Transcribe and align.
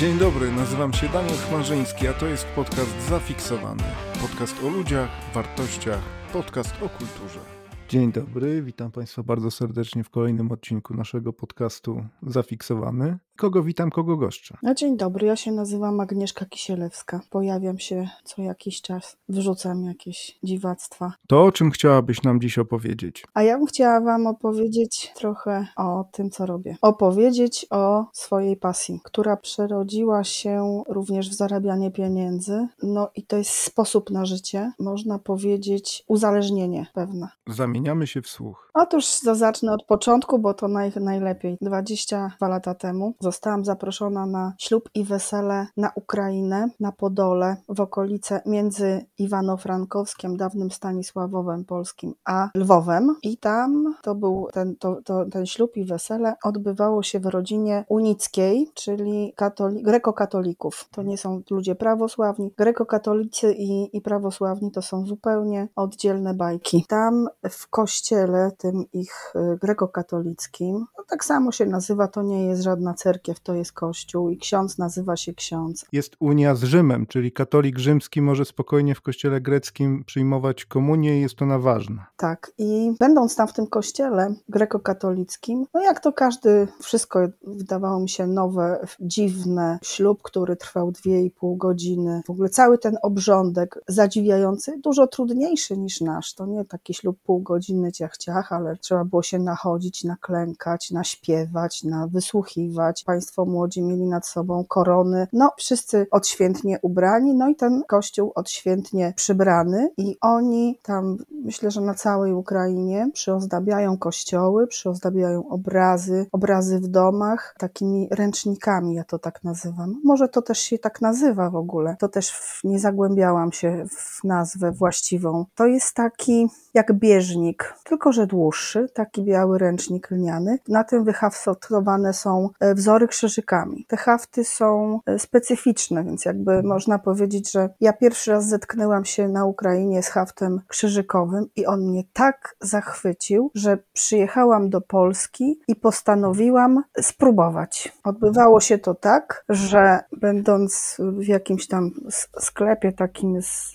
Dzień 0.00 0.18
dobry, 0.18 0.52
nazywam 0.52 0.92
się 0.92 1.08
Daniel 1.08 1.36
Chmarzyński, 1.36 2.08
a 2.08 2.12
to 2.12 2.26
jest 2.26 2.46
podcast 2.46 3.00
Zafiksowany. 3.08 3.82
Podcast 4.20 4.64
o 4.64 4.68
ludziach, 4.68 5.10
wartościach, 5.34 6.02
podcast 6.32 6.74
o 6.82 6.88
kulturze. 6.88 7.40
Dzień 7.88 8.12
dobry, 8.12 8.62
witam 8.62 8.90
Państwa 8.92 9.22
bardzo 9.22 9.50
serdecznie 9.50 10.04
w 10.04 10.10
kolejnym 10.10 10.52
odcinku 10.52 10.94
naszego 10.94 11.32
podcastu 11.32 12.04
Zafiksowany. 12.22 13.18
Kogo 13.40 13.62
witam, 13.62 13.90
kogo 13.90 14.16
goszczę? 14.16 14.56
No, 14.62 14.74
dzień 14.74 14.96
dobry, 14.96 15.26
ja 15.26 15.36
się 15.36 15.52
nazywam 15.52 16.00
Agnieszka 16.00 16.44
Kisielewska. 16.44 17.20
Pojawiam 17.30 17.78
się 17.78 18.08
co 18.24 18.42
jakiś 18.42 18.82
czas, 18.82 19.16
wrzucam 19.28 19.84
jakieś 19.84 20.38
dziwactwa. 20.42 21.12
To 21.28 21.44
o 21.44 21.52
czym 21.52 21.70
chciałabyś 21.70 22.22
nam 22.22 22.40
dziś 22.40 22.58
opowiedzieć? 22.58 23.24
A 23.34 23.42
ja 23.42 23.58
bym 23.58 23.66
chciała 23.66 24.00
Wam 24.00 24.26
opowiedzieć 24.26 25.12
trochę 25.16 25.66
o 25.76 26.04
tym, 26.12 26.30
co 26.30 26.46
robię. 26.46 26.76
Opowiedzieć 26.82 27.66
o 27.70 28.04
swojej 28.12 28.56
pasji, 28.56 29.00
która 29.04 29.36
przerodziła 29.36 30.24
się 30.24 30.82
również 30.88 31.30
w 31.30 31.34
zarabianie 31.34 31.90
pieniędzy. 31.90 32.66
No 32.82 33.10
i 33.14 33.26
to 33.26 33.36
jest 33.36 33.50
sposób 33.50 34.10
na 34.10 34.24
życie, 34.24 34.72
można 34.78 35.18
powiedzieć 35.18 36.04
uzależnienie 36.08 36.86
pewne. 36.94 37.28
Zamieniamy 37.48 38.06
się 38.06 38.22
w 38.22 38.28
słuch. 38.28 38.70
Otóż 38.74 39.06
zacznę 39.06 39.72
od 39.72 39.84
początku, 39.84 40.38
bo 40.38 40.54
to 40.54 40.68
naj, 40.68 40.92
najlepiej. 41.00 41.56
22 41.60 42.48
lata 42.48 42.74
temu 42.74 43.14
zostałam 43.30 43.64
zaproszona 43.64 44.26
na 44.26 44.54
ślub 44.58 44.90
i 44.94 45.04
wesele 45.04 45.66
na 45.76 45.92
Ukrainę, 45.94 46.68
na 46.80 46.92
Podole, 46.92 47.56
w 47.68 47.80
okolice 47.80 48.42
między 48.46 49.06
Iwano-Frankowskiem, 49.18 50.36
dawnym 50.36 50.70
Stanisławowem 50.70 51.64
Polskim, 51.64 52.14
a 52.24 52.48
Lwowem. 52.54 53.16
I 53.22 53.36
tam 53.38 53.94
to 54.02 54.14
był 54.14 54.48
ten, 54.52 54.76
to, 54.76 55.02
to, 55.04 55.24
ten 55.24 55.46
ślub 55.46 55.76
i 55.76 55.84
wesele 55.84 56.34
odbywało 56.44 57.02
się 57.02 57.20
w 57.20 57.26
rodzinie 57.26 57.84
unickiej, 57.88 58.70
czyli 58.74 59.34
katoli- 59.36 59.82
grekokatolików. 59.82 60.88
To 60.90 61.02
nie 61.02 61.18
są 61.18 61.42
ludzie 61.50 61.74
prawosławni. 61.74 62.52
Grekokatolicy 62.56 63.52
i, 63.52 63.96
i 63.96 64.00
prawosławni 64.00 64.70
to 64.72 64.82
są 64.82 65.06
zupełnie 65.06 65.68
oddzielne 65.76 66.34
bajki. 66.34 66.84
Tam 66.88 67.28
w 67.50 67.68
kościele, 67.68 68.50
tym 68.58 68.84
ich 68.92 69.32
y, 69.36 69.58
grekokatolickim, 69.60 70.86
no 70.98 71.04
tak 71.10 71.24
samo 71.24 71.52
się 71.52 71.66
nazywa, 71.66 72.08
to 72.08 72.22
nie 72.22 72.46
jest 72.46 72.62
żadna 72.62 72.94
cerkiew, 72.94 73.19
to 73.42 73.54
jest 73.54 73.72
kościół 73.72 74.30
i 74.30 74.38
ksiądz 74.38 74.78
nazywa 74.78 75.16
się 75.16 75.34
ksiądz. 75.34 75.86
Jest 75.92 76.16
unia 76.20 76.54
z 76.54 76.62
Rzymem, 76.62 77.06
czyli 77.06 77.32
katolik 77.32 77.78
rzymski 77.78 78.22
może 78.22 78.44
spokojnie 78.44 78.94
w 78.94 79.00
kościele 79.00 79.40
greckim 79.40 80.04
przyjmować 80.04 80.64
komunię 80.64 81.18
i 81.18 81.20
jest 81.20 81.34
to 81.34 81.46
na 81.46 81.58
ważne. 81.58 82.04
Tak, 82.16 82.52
i 82.58 82.92
będąc 83.00 83.36
tam 83.36 83.48
w 83.48 83.52
tym 83.52 83.66
kościele 83.66 84.34
grekokatolickim, 84.48 85.66
no 85.74 85.80
jak 85.82 86.00
to 86.00 86.12
każdy, 86.12 86.68
wszystko 86.82 87.20
wydawało 87.46 88.00
mi 88.00 88.08
się 88.08 88.26
nowe, 88.26 88.86
dziwne, 89.00 89.78
ślub, 89.82 90.22
który 90.22 90.56
trwał 90.56 90.92
dwie 90.92 91.22
i 91.24 91.30
pół 91.30 91.56
godziny, 91.56 92.22
w 92.26 92.30
ogóle 92.30 92.48
cały 92.48 92.78
ten 92.78 92.96
obrządek 93.02 93.78
zadziwiający, 93.88 94.78
dużo 94.78 95.06
trudniejszy 95.06 95.78
niż 95.78 96.00
nasz, 96.00 96.34
to 96.34 96.46
nie 96.46 96.64
taki 96.64 96.94
ślub 96.94 97.18
pół 97.24 97.40
godziny 97.40 97.92
ciach 97.92 98.16
ciach, 98.16 98.52
ale 98.52 98.76
trzeba 98.76 99.04
było 99.04 99.22
się 99.22 99.38
nachodzić, 99.38 100.04
naklękać, 100.04 100.90
naśpiewać, 100.90 101.84
na 101.84 102.06
wysłuchiwać. 102.06 103.04
Państwo 103.10 103.44
młodzi 103.44 103.82
mieli 103.82 104.06
nad 104.06 104.26
sobą 104.26 104.64
korony, 104.68 105.28
no 105.32 105.50
wszyscy 105.56 106.06
odświętnie 106.10 106.78
ubrani, 106.82 107.34
no 107.34 107.48
i 107.48 107.56
ten 107.56 107.82
kościół 107.88 108.32
odświętnie 108.34 109.12
przybrany 109.16 109.90
i 109.96 110.16
oni 110.20 110.78
tam, 110.82 111.16
myślę, 111.44 111.70
że 111.70 111.80
na 111.80 111.94
całej 111.94 112.32
Ukrainie 112.32 113.10
przyozdabiają 113.12 113.98
kościoły, 113.98 114.66
przyozdabiają 114.66 115.48
obrazy, 115.48 116.26
obrazy 116.32 116.78
w 116.78 116.88
domach 116.88 117.54
takimi 117.58 118.08
ręcznikami, 118.10 118.94
ja 118.94 119.04
to 119.04 119.18
tak 119.18 119.44
nazywam. 119.44 120.00
Może 120.04 120.28
to 120.28 120.42
też 120.42 120.58
się 120.58 120.78
tak 120.78 121.00
nazywa 121.00 121.50
w 121.50 121.56
ogóle, 121.56 121.96
to 121.98 122.08
też 122.08 122.30
w, 122.30 122.60
nie 122.64 122.78
zagłębiałam 122.78 123.52
się 123.52 123.84
w 123.90 124.24
nazwę 124.24 124.72
właściwą. 124.72 125.44
To 125.54 125.66
jest 125.66 125.94
taki 125.94 126.48
jak 126.74 126.92
bieżnik, 126.92 127.74
tylko 127.84 128.12
że 128.12 128.26
dłuższy, 128.26 128.88
taki 128.94 129.22
biały 129.22 129.58
ręcznik 129.58 130.10
lniany. 130.10 130.58
Na 130.68 130.84
tym 130.84 131.04
wyhaftowane 131.04 132.12
są 132.12 132.48
e, 132.60 132.74
wzory 132.90 133.08
krzyżykami. 133.08 133.84
Te 133.88 133.96
hafty 133.96 134.44
są 134.44 135.00
e, 135.06 135.18
specyficzne, 135.18 136.04
więc 136.04 136.24
jakby 136.24 136.62
można 136.62 136.98
powiedzieć, 136.98 137.52
że 137.52 137.68
ja 137.80 137.92
pierwszy 137.92 138.30
raz 138.30 138.48
zetknęłam 138.48 139.04
się 139.04 139.28
na 139.28 139.44
Ukrainie 139.44 140.02
z 140.02 140.08
haftem 140.08 140.60
krzyżykowym 140.68 141.46
i 141.56 141.66
on 141.66 141.80
mnie 141.80 142.02
tak 142.12 142.56
zachwycił, 142.60 143.50
że 143.54 143.78
przyjechałam 143.92 144.70
do 144.70 144.80
Polski 144.80 145.60
i 145.68 145.76
postanowiłam 145.76 146.82
spróbować. 147.00 147.92
Odbywało 148.04 148.60
się 148.60 148.78
to 148.78 148.94
tak, 148.94 149.44
że 149.48 150.00
będąc 150.20 150.96
w 150.98 151.26
jakimś 151.26 151.66
tam 151.66 151.90
sklepie 152.38 152.92
takim 152.92 153.42
z, 153.42 153.72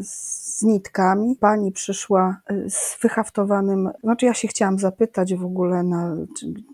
z 0.00 0.62
nitkami, 0.62 1.36
pani 1.40 1.72
przyszła 1.72 2.40
z 2.68 3.00
wyhaftowanym, 3.02 3.90
znaczy 4.02 4.26
ja 4.26 4.34
się 4.34 4.48
chciałam 4.48 4.78
zapytać 4.78 5.34
w 5.34 5.44
ogóle 5.44 5.82
na 5.82 6.16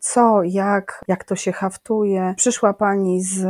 co, 0.00 0.42
jak, 0.42 1.04
jak 1.08 1.25
to 1.25 1.36
się 1.36 1.52
haftuje. 1.82 2.34
Przyszła 2.37 2.75
pani 2.75 3.22
z, 3.22 3.47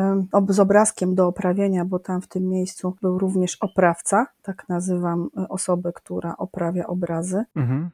z 0.48 0.60
obrazkiem 0.60 1.14
do 1.14 1.26
oprawienia, 1.26 1.84
bo 1.84 1.98
tam 1.98 2.22
w 2.22 2.28
tym 2.28 2.48
miejscu 2.48 2.96
był 3.02 3.18
również 3.18 3.56
oprawca, 3.60 4.26
tak 4.42 4.68
nazywam 4.68 5.28
osobę, 5.48 5.92
która 5.94 6.36
oprawia 6.36 6.86
obrazy. 6.86 7.44
Mhm. 7.56 7.90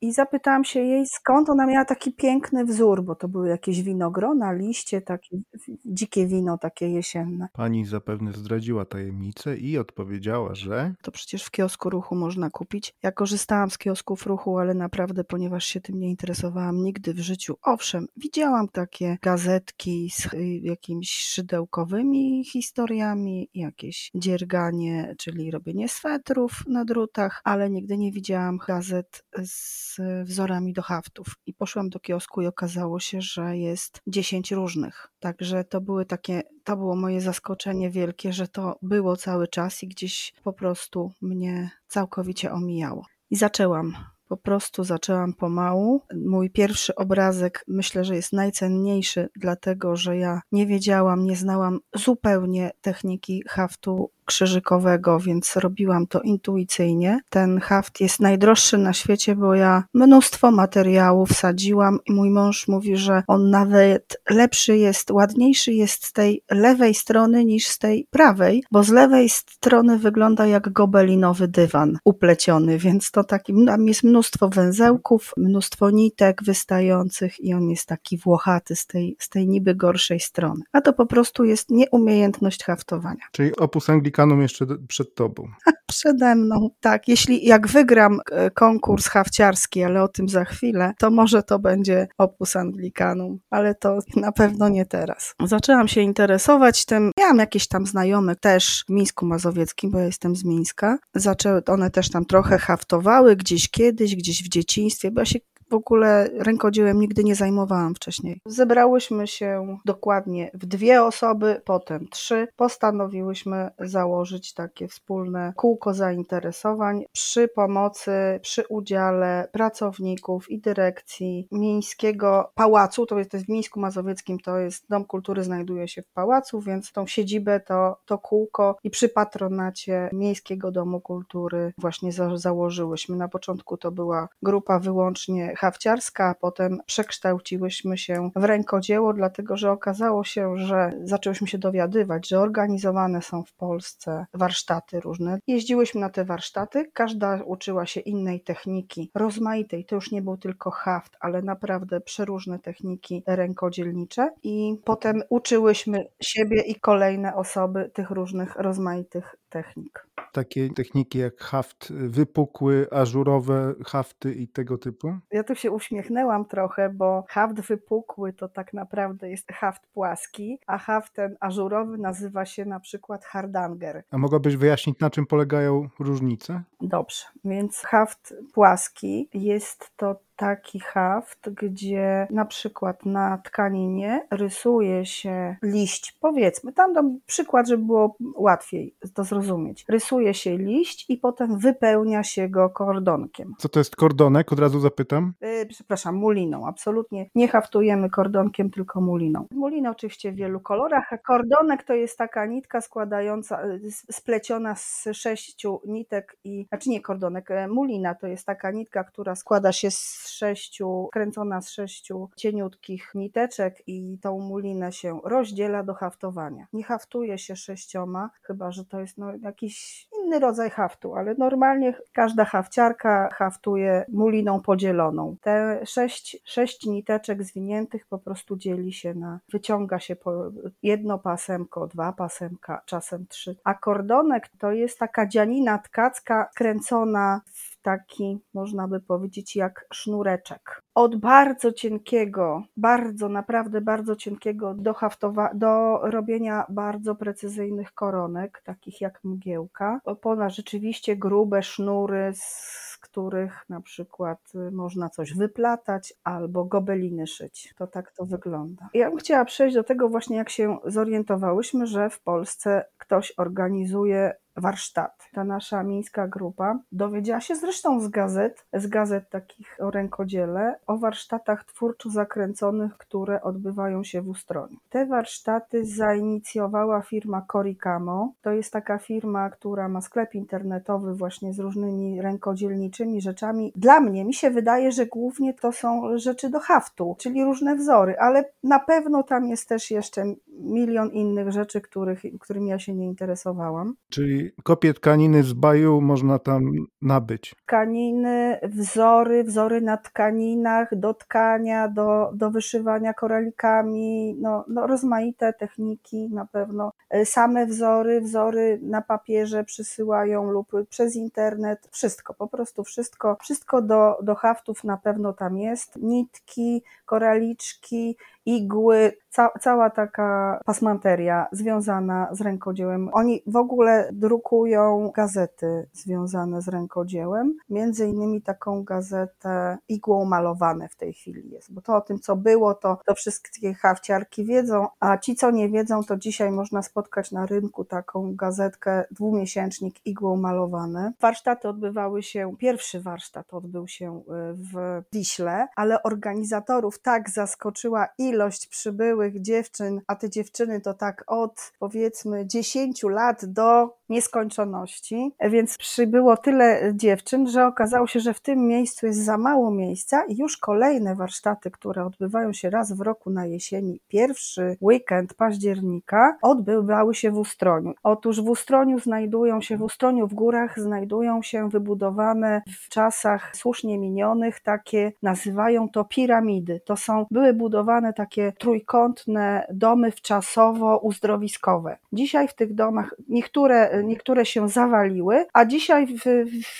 I 0.00 0.12
zapytałam 0.12 0.64
się 0.64 0.80
jej 0.80 1.06
skąd 1.06 1.48
ona 1.48 1.66
miała 1.66 1.84
taki 1.84 2.12
piękny 2.12 2.64
wzór, 2.64 3.04
bo 3.04 3.14
to 3.14 3.28
były 3.28 3.48
jakieś 3.48 3.82
winogrona, 3.82 4.52
liście, 4.52 5.02
takie 5.02 5.36
dzikie 5.84 6.26
wino, 6.26 6.58
takie 6.58 6.88
jesienne. 6.88 7.48
Pani 7.52 7.84
zapewne 7.86 8.32
zdradziła 8.32 8.84
tajemnicę 8.84 9.56
i 9.56 9.78
odpowiedziała, 9.78 10.54
że... 10.54 10.94
To 11.02 11.10
przecież 11.10 11.44
w 11.44 11.50
kiosku 11.50 11.90
ruchu 11.90 12.14
można 12.14 12.50
kupić. 12.50 12.94
Ja 13.02 13.12
korzystałam 13.12 13.70
z 13.70 13.78
kiosków 13.78 14.26
ruchu, 14.26 14.58
ale 14.58 14.74
naprawdę, 14.74 15.24
ponieważ 15.24 15.64
się 15.64 15.80
tym 15.80 15.98
nie 15.98 16.10
interesowałam 16.10 16.82
nigdy 16.82 17.14
w 17.14 17.18
życiu. 17.18 17.56
Owszem, 17.62 18.06
widziałam 18.16 18.68
takie 18.68 19.18
gazetki 19.22 19.77
z 20.12 20.28
jakimiś 20.62 21.10
szydełkowymi 21.10 22.44
historiami, 22.44 23.50
jakieś 23.54 24.10
dzierganie, 24.14 25.14
czyli 25.18 25.50
robienie 25.50 25.88
swetrów 25.88 26.64
na 26.68 26.84
drutach, 26.84 27.40
ale 27.44 27.70
nigdy 27.70 27.98
nie 27.98 28.12
widziałam 28.12 28.58
gazet 28.66 29.24
z 29.42 29.96
wzorami 30.24 30.72
do 30.72 30.82
haftów. 30.82 31.26
I 31.46 31.54
poszłam 31.54 31.88
do 31.88 32.00
kiosku 32.00 32.42
i 32.42 32.46
okazało 32.46 33.00
się, 33.00 33.20
że 33.20 33.56
jest 33.56 34.00
10 34.06 34.52
różnych. 34.52 35.08
Także 35.20 35.64
to 35.64 35.80
były 35.80 36.06
takie, 36.06 36.42
to 36.64 36.76
było 36.76 36.96
moje 36.96 37.20
zaskoczenie 37.20 37.90
wielkie, 37.90 38.32
że 38.32 38.48
to 38.48 38.78
było 38.82 39.16
cały 39.16 39.48
czas 39.48 39.82
i 39.82 39.88
gdzieś 39.88 40.32
po 40.42 40.52
prostu 40.52 41.12
mnie 41.20 41.70
całkowicie 41.86 42.52
omijało. 42.52 43.06
I 43.30 43.36
zaczęłam 43.36 43.96
po 44.28 44.36
prostu 44.36 44.84
zaczęłam 44.84 45.34
pomału. 45.34 46.02
Mój 46.26 46.50
pierwszy 46.50 46.94
obrazek 46.94 47.64
myślę, 47.68 48.04
że 48.04 48.16
jest 48.16 48.32
najcenniejszy, 48.32 49.28
dlatego 49.36 49.96
że 49.96 50.16
ja 50.16 50.40
nie 50.52 50.66
wiedziałam, 50.66 51.24
nie 51.24 51.36
znałam 51.36 51.78
zupełnie 51.94 52.70
techniki 52.80 53.42
haftu 53.48 54.10
krzyżykowego, 54.28 55.20
więc 55.20 55.56
robiłam 55.56 56.06
to 56.06 56.20
intuicyjnie. 56.20 57.20
Ten 57.30 57.60
haft 57.60 58.00
jest 58.00 58.20
najdroższy 58.20 58.78
na 58.78 58.92
świecie, 58.92 59.36
bo 59.36 59.54
ja 59.54 59.84
mnóstwo 59.94 60.50
materiału 60.50 61.26
wsadziłam 61.26 61.98
i 62.06 62.12
mój 62.12 62.30
mąż 62.30 62.68
mówi, 62.68 62.96
że 62.96 63.22
on 63.26 63.50
nawet 63.50 64.20
lepszy 64.30 64.76
jest, 64.76 65.10
ładniejszy 65.10 65.72
jest 65.72 66.04
z 66.06 66.12
tej 66.12 66.42
lewej 66.50 66.94
strony 66.94 67.44
niż 67.44 67.66
z 67.66 67.78
tej 67.78 68.06
prawej, 68.10 68.64
bo 68.70 68.82
z 68.82 68.88
lewej 68.88 69.28
strony 69.28 69.98
wygląda 69.98 70.46
jak 70.46 70.72
gobelinowy 70.72 71.48
dywan 71.48 71.98
upleciony, 72.04 72.78
więc 72.78 73.10
to 73.10 73.24
taki, 73.24 73.52
tam 73.66 73.88
jest 73.88 74.04
mnóstwo 74.04 74.48
węzełków, 74.48 75.32
mnóstwo 75.36 75.90
nitek 75.90 76.42
wystających 76.44 77.40
i 77.40 77.54
on 77.54 77.70
jest 77.70 77.86
taki 77.86 78.18
włochaty 78.18 78.76
z 78.76 78.86
tej, 78.86 79.16
z 79.18 79.28
tej 79.28 79.48
niby 79.48 79.74
gorszej 79.74 80.20
strony. 80.20 80.62
A 80.72 80.80
to 80.80 80.92
po 80.92 81.06
prostu 81.06 81.44
jest 81.44 81.70
nieumiejętność 81.70 82.64
haftowania. 82.64 83.24
Czyli 83.32 83.56
opus 83.56 83.88
Anglicanum 84.18 84.42
jeszcze 84.42 84.66
przed 84.88 85.14
tobą. 85.14 85.48
Przede 85.86 86.34
mną, 86.34 86.70
tak. 86.80 87.08
Jeśli 87.08 87.46
jak 87.46 87.68
wygram 87.68 88.20
e, 88.32 88.50
konkurs 88.50 89.06
hawciarski, 89.08 89.82
ale 89.82 90.02
o 90.02 90.08
tym 90.08 90.28
za 90.28 90.44
chwilę, 90.44 90.92
to 90.98 91.10
może 91.10 91.42
to 91.42 91.58
będzie 91.58 92.08
opus 92.18 92.56
Anglicanum, 92.56 93.38
ale 93.50 93.74
to 93.74 93.98
na 94.16 94.32
pewno 94.32 94.68
nie 94.68 94.86
teraz. 94.86 95.34
Zaczęłam 95.44 95.88
się 95.88 96.00
interesować 96.00 96.84
tym. 96.84 97.10
Miałam 97.18 97.38
jakieś 97.38 97.68
tam 97.68 97.86
znajome 97.86 98.36
też 98.36 98.84
w 98.88 98.92
Mińsku 98.92 99.26
Mazowieckim, 99.26 99.90
bo 99.90 99.98
ja 99.98 100.04
jestem 100.04 100.36
z 100.36 100.44
Mińska. 100.44 100.98
Zaczęły, 101.14 101.62
one 101.66 101.90
też 101.90 102.10
tam 102.10 102.24
trochę 102.24 102.58
haftowały 102.58 103.36
gdzieś 103.36 103.70
kiedyś, 103.70 104.16
gdzieś 104.16 104.42
w 104.42 104.48
dzieciństwie, 104.48 105.10
bo 105.10 105.20
ja 105.20 105.26
się 105.26 105.38
w 105.70 105.74
ogóle 105.74 106.28
rękodziełem 106.38 107.00
nigdy 107.00 107.24
nie 107.24 107.34
zajmowałam 107.34 107.94
wcześniej. 107.94 108.40
Zebrałyśmy 108.46 109.26
się 109.26 109.78
dokładnie 109.84 110.50
w 110.54 110.66
dwie 110.66 111.02
osoby, 111.02 111.62
potem 111.64 112.08
trzy. 112.08 112.48
Postanowiłyśmy 112.56 113.70
założyć 113.78 114.54
takie 114.54 114.88
wspólne 114.88 115.52
kółko 115.56 115.94
zainteresowań 115.94 117.04
przy 117.12 117.48
pomocy, 117.48 118.12
przy 118.42 118.64
udziale 118.68 119.48
pracowników 119.52 120.50
i 120.50 120.60
dyrekcji 120.60 121.48
Miejskiego 121.52 122.50
Pałacu, 122.54 123.06
to 123.06 123.18
jest, 123.18 123.30
to 123.30 123.36
jest 123.36 123.46
w 123.46 123.50
Mińsku 123.50 123.80
Mazowieckim, 123.80 124.38
to 124.38 124.58
jest 124.58 124.84
Dom 124.90 125.04
Kultury 125.04 125.44
znajduje 125.44 125.88
się 125.88 126.02
w 126.02 126.12
pałacu, 126.12 126.60
więc 126.60 126.92
tą 126.92 127.06
siedzibę 127.06 127.60
to, 127.60 127.96
to 128.06 128.18
kółko 128.18 128.76
i 128.84 128.90
przy 128.90 129.08
patronacie 129.08 130.10
Miejskiego 130.12 130.70
Domu 130.70 131.00
Kultury 131.00 131.72
właśnie 131.78 132.12
za, 132.12 132.36
założyłyśmy. 132.36 133.16
Na 133.16 133.28
początku 133.28 133.76
to 133.76 133.92
była 133.92 134.28
grupa 134.42 134.78
wyłącznie 134.78 135.54
hawciarska, 135.58 136.24
a 136.28 136.34
potem 136.34 136.78
przekształciłyśmy 136.86 137.98
się 137.98 138.30
w 138.36 138.44
rękodzieło, 138.44 139.12
dlatego 139.12 139.56
że 139.56 139.70
okazało 139.70 140.24
się, 140.24 140.56
że 140.56 140.92
zaczęłyśmy 141.04 141.48
się 141.48 141.58
dowiadywać, 141.58 142.28
że 142.28 142.40
organizowane 142.40 143.22
są 143.22 143.44
w 143.44 143.52
Polsce 143.52 144.26
warsztaty 144.34 145.00
różne. 145.00 145.38
Jeździłyśmy 145.46 146.00
na 146.00 146.10
te 146.10 146.24
warsztaty, 146.24 146.90
każda 146.92 147.42
uczyła 147.44 147.86
się 147.86 148.00
innej 148.00 148.40
techniki, 148.40 149.10
rozmaitej. 149.14 149.84
To 149.84 149.94
już 149.94 150.12
nie 150.12 150.22
był 150.22 150.36
tylko 150.36 150.70
haft, 150.70 151.16
ale 151.20 151.42
naprawdę 151.42 152.00
przeróżne 152.00 152.58
techniki 152.58 153.22
rękodzielnicze 153.26 154.30
i 154.42 154.76
potem 154.84 155.22
uczyłyśmy 155.28 155.98
siebie 156.22 156.62
i 156.62 156.74
kolejne 156.74 157.34
osoby 157.34 157.90
tych 157.94 158.10
różnych 158.10 158.56
rozmaitych 158.56 159.36
technik. 159.48 160.06
Takie 160.32 160.70
techniki 160.70 161.18
jak 161.18 161.40
haft 161.40 161.92
wypukły, 161.92 162.86
ażurowe 162.90 163.74
hafty 163.86 164.34
i 164.34 164.48
tego 164.48 164.78
typu? 164.78 165.18
Ja 165.30 165.44
tu 165.44 165.54
się 165.54 165.70
uśmiechnęłam 165.70 166.44
trochę, 166.44 166.88
bo 166.88 167.24
haft 167.28 167.60
wypukły 167.60 168.32
to 168.32 168.48
tak 168.48 168.72
naprawdę 168.72 169.30
jest 169.30 169.52
haft 169.52 169.86
płaski, 169.86 170.58
a 170.66 170.78
haft 170.78 171.12
ten 171.12 171.36
ażurowy 171.40 171.98
nazywa 171.98 172.44
się 172.44 172.64
na 172.64 172.80
przykład 172.80 173.24
hardanger. 173.24 174.02
A 174.10 174.18
mogłabyś 174.18 174.56
wyjaśnić, 174.56 175.00
na 175.00 175.10
czym 175.10 175.26
polegają 175.26 175.88
różnice? 175.98 176.62
Dobrze, 176.80 177.24
więc 177.44 177.82
haft 177.82 178.34
płaski 178.54 179.28
jest 179.34 179.92
to 179.96 180.27
taki 180.38 180.80
haft, 180.80 181.50
gdzie 181.50 182.26
na 182.30 182.44
przykład 182.44 183.06
na 183.06 183.38
tkaninie 183.38 184.26
rysuje 184.30 185.06
się 185.06 185.56
liść, 185.62 186.16
powiedzmy, 186.20 186.72
tam 186.72 186.92
dam 186.92 187.18
przykład, 187.26 187.68
żeby 187.68 187.84
było 187.84 188.16
łatwiej 188.34 188.94
to 189.14 189.24
zrozumieć. 189.24 189.84
Rysuje 189.88 190.34
się 190.34 190.58
liść 190.58 191.10
i 191.10 191.16
potem 191.16 191.58
wypełnia 191.58 192.22
się 192.22 192.48
go 192.48 192.70
kordonkiem. 192.70 193.54
Co 193.58 193.68
to 193.68 193.80
jest 193.80 193.96
kordonek? 193.96 194.52
Od 194.52 194.58
razu 194.58 194.80
zapytam. 194.80 195.32
Yy, 195.40 195.66
przepraszam, 195.66 196.14
muliną. 196.14 196.66
Absolutnie 196.66 197.30
nie 197.34 197.48
haftujemy 197.48 198.10
kordonkiem, 198.10 198.70
tylko 198.70 199.00
muliną. 199.00 199.46
Mulina 199.50 199.90
oczywiście 199.90 200.32
w 200.32 200.34
wielu 200.34 200.60
kolorach, 200.60 201.12
a 201.12 201.18
kordonek 201.18 201.84
to 201.84 201.94
jest 201.94 202.18
taka 202.18 202.46
nitka 202.46 202.80
składająca, 202.80 203.64
y, 203.64 203.80
spleciona 204.12 204.74
z 204.74 205.08
sześciu 205.12 205.80
nitek 205.86 206.36
i, 206.44 206.66
znaczy 206.68 206.90
nie 206.90 207.00
kordonek, 207.00 207.50
e, 207.50 207.68
mulina 207.68 208.14
to 208.14 208.26
jest 208.26 208.46
taka 208.46 208.70
nitka, 208.70 209.04
która 209.04 209.34
składa 209.34 209.72
się 209.72 209.90
z 209.90 210.27
sześciu, 210.30 211.08
kręcona 211.12 211.60
z 211.60 211.70
sześciu 211.70 212.30
cieniutkich 212.36 213.10
niteczek 213.14 213.82
i 213.86 214.18
tą 214.22 214.38
mulinę 214.38 214.92
się 214.92 215.20
rozdziela 215.24 215.82
do 215.82 215.94
haftowania. 215.94 216.66
Nie 216.72 216.84
haftuje 216.84 217.38
się 217.38 217.56
sześcioma, 217.56 218.30
chyba 218.42 218.72
że 218.72 218.84
to 218.84 219.00
jest 219.00 219.18
no, 219.18 219.32
jakiś 219.42 220.08
inny 220.24 220.38
rodzaj 220.38 220.70
haftu, 220.70 221.14
ale 221.14 221.34
normalnie 221.34 221.94
każda 222.12 222.44
hafciarka 222.44 223.28
haftuje 223.32 224.04
muliną 224.08 224.60
podzieloną. 224.60 225.36
Te 225.40 225.80
sześć, 225.86 226.36
sześć 226.44 226.86
niteczek 226.86 227.42
zwiniętych 227.42 228.06
po 228.06 228.18
prostu 228.18 228.56
dzieli 228.56 228.92
się 228.92 229.14
na, 229.14 229.40
wyciąga 229.52 229.98
się 229.98 230.16
po 230.16 230.50
jedno 230.82 231.18
pasemko, 231.18 231.86
dwa 231.86 232.12
pasemka, 232.12 232.82
czasem 232.86 233.26
trzy. 233.26 233.56
A 233.64 233.74
kordonek 233.74 234.48
to 234.58 234.72
jest 234.72 234.98
taka 234.98 235.26
dzianina 235.26 235.78
tkacka 235.78 236.50
kręcona 236.54 237.40
w 237.52 237.77
taki, 237.88 238.38
można 238.54 238.88
by 238.88 239.00
powiedzieć, 239.00 239.56
jak 239.56 239.86
sznureczek. 239.92 240.82
Od 240.94 241.16
bardzo 241.16 241.72
cienkiego, 241.72 242.62
bardzo, 242.76 243.28
naprawdę 243.28 243.80
bardzo 243.80 244.16
cienkiego 244.16 244.74
do, 244.74 244.92
haftowa- 244.92 245.54
do 245.54 245.98
robienia 246.02 246.66
bardzo 246.68 247.14
precyzyjnych 247.14 247.92
koronek, 247.94 248.62
takich 248.64 249.00
jak 249.00 249.20
mgiełka, 249.24 250.00
po 250.20 250.36
na 250.36 250.50
rzeczywiście 250.50 251.16
grube 251.16 251.62
sznury, 251.62 252.32
z 252.34 252.98
których 253.00 253.64
na 253.68 253.80
przykład 253.80 254.38
y, 254.54 254.70
można 254.70 255.08
coś 255.08 255.34
wyplatać 255.34 256.14
albo 256.24 256.64
gobeliny 256.64 257.26
szyć. 257.26 257.74
To 257.78 257.86
tak 257.86 258.12
to 258.12 258.26
wygląda. 258.26 258.88
Ja 258.94 259.08
bym 259.08 259.18
chciała 259.18 259.44
przejść 259.44 259.74
do 259.74 259.84
tego 259.84 260.08
właśnie, 260.08 260.36
jak 260.36 260.50
się 260.50 260.78
zorientowałyśmy, 260.84 261.86
że 261.86 262.10
w 262.10 262.20
Polsce 262.20 262.84
ktoś 262.98 263.32
organizuje 263.36 264.32
warsztaty. 264.60 265.24
Ta 265.32 265.44
nasza 265.44 265.82
miejska 265.82 266.28
grupa 266.28 266.78
dowiedziała 266.92 267.40
się 267.40 267.56
zresztą 267.56 268.00
z 268.00 268.08
gazet, 268.08 268.66
z 268.72 268.86
gazet 268.86 269.30
takich 269.30 269.76
o 269.80 269.90
rękodziele, 269.90 270.78
o 270.86 270.98
warsztatach 270.98 271.64
twórczo 271.64 272.10
zakręconych, 272.10 272.96
które 272.96 273.42
odbywają 273.42 274.04
się 274.04 274.22
w 274.22 274.28
Ustroniu. 274.28 274.76
Te 274.90 275.06
warsztaty 275.06 275.86
zainicjowała 275.86 277.02
firma 277.02 277.46
Coricamo. 277.52 278.32
To 278.42 278.50
jest 278.50 278.72
taka 278.72 278.98
firma, 278.98 279.50
która 279.50 279.88
ma 279.88 280.00
sklep 280.00 280.34
internetowy 280.34 281.14
właśnie 281.14 281.52
z 281.52 281.58
różnymi 281.58 282.22
rękodzielniczymi 282.22 283.20
rzeczami. 283.20 283.72
Dla 283.76 284.00
mnie 284.00 284.24
mi 284.24 284.34
się 284.34 284.50
wydaje, 284.50 284.92
że 284.92 285.06
głównie 285.06 285.54
to 285.54 285.72
są 285.72 286.18
rzeczy 286.18 286.50
do 286.50 286.60
haftu, 286.60 287.16
czyli 287.18 287.44
różne 287.44 287.76
wzory, 287.76 288.18
ale 288.18 288.44
na 288.62 288.78
pewno 288.78 289.22
tam 289.22 289.46
jest 289.46 289.68
też 289.68 289.90
jeszcze 289.90 290.24
milion 290.48 291.10
innych 291.10 291.52
rzeczy, 291.52 291.80
których, 291.80 292.22
którymi 292.40 292.68
ja 292.68 292.78
się 292.78 292.94
nie 292.94 293.06
interesowałam. 293.06 293.94
Czyli 294.10 294.47
kopie 294.62 294.94
tkaniny 294.94 295.42
z 295.42 295.52
baju 295.52 296.00
można 296.00 296.38
tam 296.38 296.72
nabyć. 297.02 297.54
Tkaniny, 297.66 298.60
wzory, 298.62 299.44
wzory 299.44 299.80
na 299.80 299.96
tkaninach, 299.96 300.94
do 300.98 301.14
tkania, 301.14 301.88
do, 301.88 302.30
do 302.34 302.50
wyszywania 302.50 303.14
koralikami, 303.14 304.34
no, 304.40 304.64
no 304.68 304.86
rozmaite 304.86 305.52
techniki 305.52 306.28
na 306.30 306.46
pewno. 306.46 306.92
E, 307.10 307.24
same 307.24 307.66
wzory, 307.66 308.20
wzory 308.20 308.78
na 308.82 309.02
papierze 309.02 309.64
przysyłają 309.64 310.50
lub 310.50 310.72
przez 310.88 311.16
internet, 311.16 311.88
wszystko, 311.92 312.34
po 312.34 312.48
prostu 312.48 312.84
wszystko, 312.84 313.36
wszystko 313.40 313.82
do, 313.82 314.18
do 314.22 314.34
haftów 314.34 314.84
na 314.84 314.96
pewno 314.96 315.32
tam 315.32 315.58
jest. 315.58 315.96
Nitki, 315.96 316.82
koraliczki, 317.06 318.16
igły, 318.48 319.12
ca 319.30 319.50
cała 319.60 319.90
taka 319.90 320.60
pasmanteria 320.64 321.46
związana 321.52 322.28
z 322.32 322.40
rękodziełem. 322.40 323.10
Oni 323.12 323.42
w 323.46 323.56
ogóle 323.56 324.08
drukują 324.12 325.10
gazety 325.14 325.88
związane 325.92 326.62
z 326.62 326.68
rękodziełem, 326.68 327.54
między 327.70 328.06
innymi 328.06 328.42
taką 328.42 328.84
gazetę 328.84 329.78
igłą 329.88 330.24
malowane 330.24 330.88
w 330.88 330.96
tej 330.96 331.12
chwili 331.12 331.50
jest, 331.50 331.72
bo 331.72 331.80
to 331.80 331.96
o 331.96 332.00
tym, 332.00 332.18
co 332.18 332.36
było, 332.36 332.74
to, 332.74 332.98
to 333.06 333.14
wszystkie 333.14 333.74
hawciarki 333.74 334.44
wiedzą, 334.44 334.86
a 335.00 335.18
ci, 335.18 335.36
co 335.36 335.50
nie 335.50 335.68
wiedzą, 335.68 336.04
to 336.04 336.16
dzisiaj 336.16 336.50
można 336.50 336.82
spotkać 336.82 337.32
na 337.32 337.46
rynku 337.46 337.84
taką 337.84 338.36
gazetkę, 338.36 339.04
dwumiesięcznik 339.10 340.06
igłą 340.06 340.36
malowane. 340.36 341.12
Warsztaty 341.20 341.68
odbywały 341.68 342.22
się, 342.22 342.54
pierwszy 342.58 343.00
warsztat 343.00 343.54
odbył 343.54 343.88
się 343.88 344.18
y, 344.18 344.22
w 344.54 345.02
Wiśle, 345.12 345.68
ale 345.76 346.02
organizatorów 346.02 346.98
tak 346.98 347.30
zaskoczyła 347.30 348.08
ilość 348.18 348.37
przybyłych 348.66 349.42
dziewczyn, 349.42 350.00
a 350.06 350.16
te 350.16 350.30
dziewczyny 350.30 350.80
to 350.80 350.94
tak 350.94 351.24
od 351.26 351.72
powiedzmy 351.78 352.46
10 352.46 353.02
lat 353.02 353.44
do 353.44 353.97
nieskończoności, 354.08 355.32
więc 355.40 355.78
przybyło 355.78 356.36
tyle 356.36 356.92
dziewczyn, 356.94 357.48
że 357.48 357.66
okazało 357.66 358.06
się, 358.06 358.20
że 358.20 358.34
w 358.34 358.40
tym 358.40 358.66
miejscu 358.66 359.06
jest 359.06 359.24
za 359.24 359.38
mało 359.38 359.70
miejsca 359.70 360.24
i 360.24 360.36
już 360.36 360.56
kolejne 360.56 361.14
warsztaty, 361.14 361.70
które 361.70 362.04
odbywają 362.04 362.52
się 362.52 362.70
raz 362.70 362.92
w 362.92 363.00
roku 363.00 363.30
na 363.30 363.46
jesieni, 363.46 364.00
pierwszy 364.08 364.76
weekend 364.80 365.34
października, 365.34 366.36
odbywały 366.42 367.14
się 367.14 367.30
w 367.30 367.38
Ustroniu. 367.38 367.94
Otóż 368.02 368.40
w 368.40 368.48
Ustroniu 368.48 368.98
znajdują 368.98 369.60
się, 369.60 369.76
w 369.76 369.82
Ustroniu 369.82 370.26
w 370.26 370.34
górach 370.34 370.80
znajdują 370.80 371.42
się 371.42 371.68
wybudowane 371.68 372.62
w 372.84 372.88
czasach 372.88 373.56
słusznie 373.56 373.98
minionych 373.98 374.60
takie, 374.60 375.12
nazywają 375.22 375.88
to 375.88 376.04
piramidy. 376.04 376.80
To 376.84 376.96
są, 376.96 377.26
były 377.30 377.52
budowane 377.52 378.12
takie 378.12 378.52
trójkątne 378.58 379.66
domy 379.72 380.10
wczasowo 380.10 380.98
uzdrowiskowe. 380.98 381.96
Dzisiaj 382.12 382.48
w 382.48 382.54
tych 382.54 382.74
domach 382.74 383.14
niektóre 383.28 383.97
niektóre 384.04 384.46
się 384.46 384.68
zawaliły, 384.68 385.46
a 385.52 385.64
dzisiaj 385.64 386.06
w, 386.06 386.24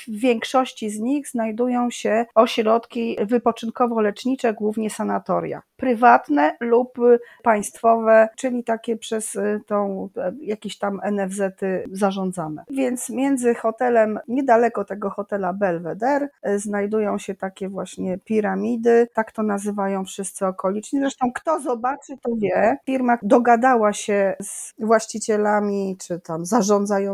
w 0.07 0.21
większości 0.21 0.91
z 0.91 0.99
nich 0.99 1.29
znajdują 1.29 1.91
się 1.91 2.27
ośrodki 2.35 3.17
wypoczynkowo-lecznicze, 3.21 4.55
głównie 4.55 4.91
sanatoria. 4.91 5.63
prywatne 5.77 6.57
lub 6.61 6.99
państwowe, 7.43 8.29
czyli 8.37 8.65
takie 8.65 8.97
przez 8.97 9.39
tą 9.67 10.09
jakieś 10.41 10.79
tam 10.79 11.01
NFZ-y 11.13 11.85
zarządzane. 11.93 12.65
Więc 12.71 13.11
między 13.11 13.55
hotelem, 13.55 14.19
niedaleko 14.29 14.85
tego 14.85 15.11
hotela 15.11 15.53
Belvedere, 15.53 16.29
znajdują 16.57 17.19
się 17.19 17.35
takie 17.35 17.69
właśnie 17.69 18.19
piramidy, 18.19 19.09
tak 19.15 19.33
to 19.33 19.43
nazywają 19.43 20.05
wszyscy 20.05 20.47
okoliczni. 20.47 21.01
Zresztą 21.01 21.33
kto 21.35 21.61
zobaczy, 21.61 22.17
to 22.23 22.31
wie. 22.37 22.77
Firma 22.87 23.19
dogadała 23.23 23.93
się 23.93 24.37
z 24.43 24.75
właścicielami 24.79 25.97
czy 26.07 26.21
tam 26.21 26.47
zarządzającymi 26.47 27.08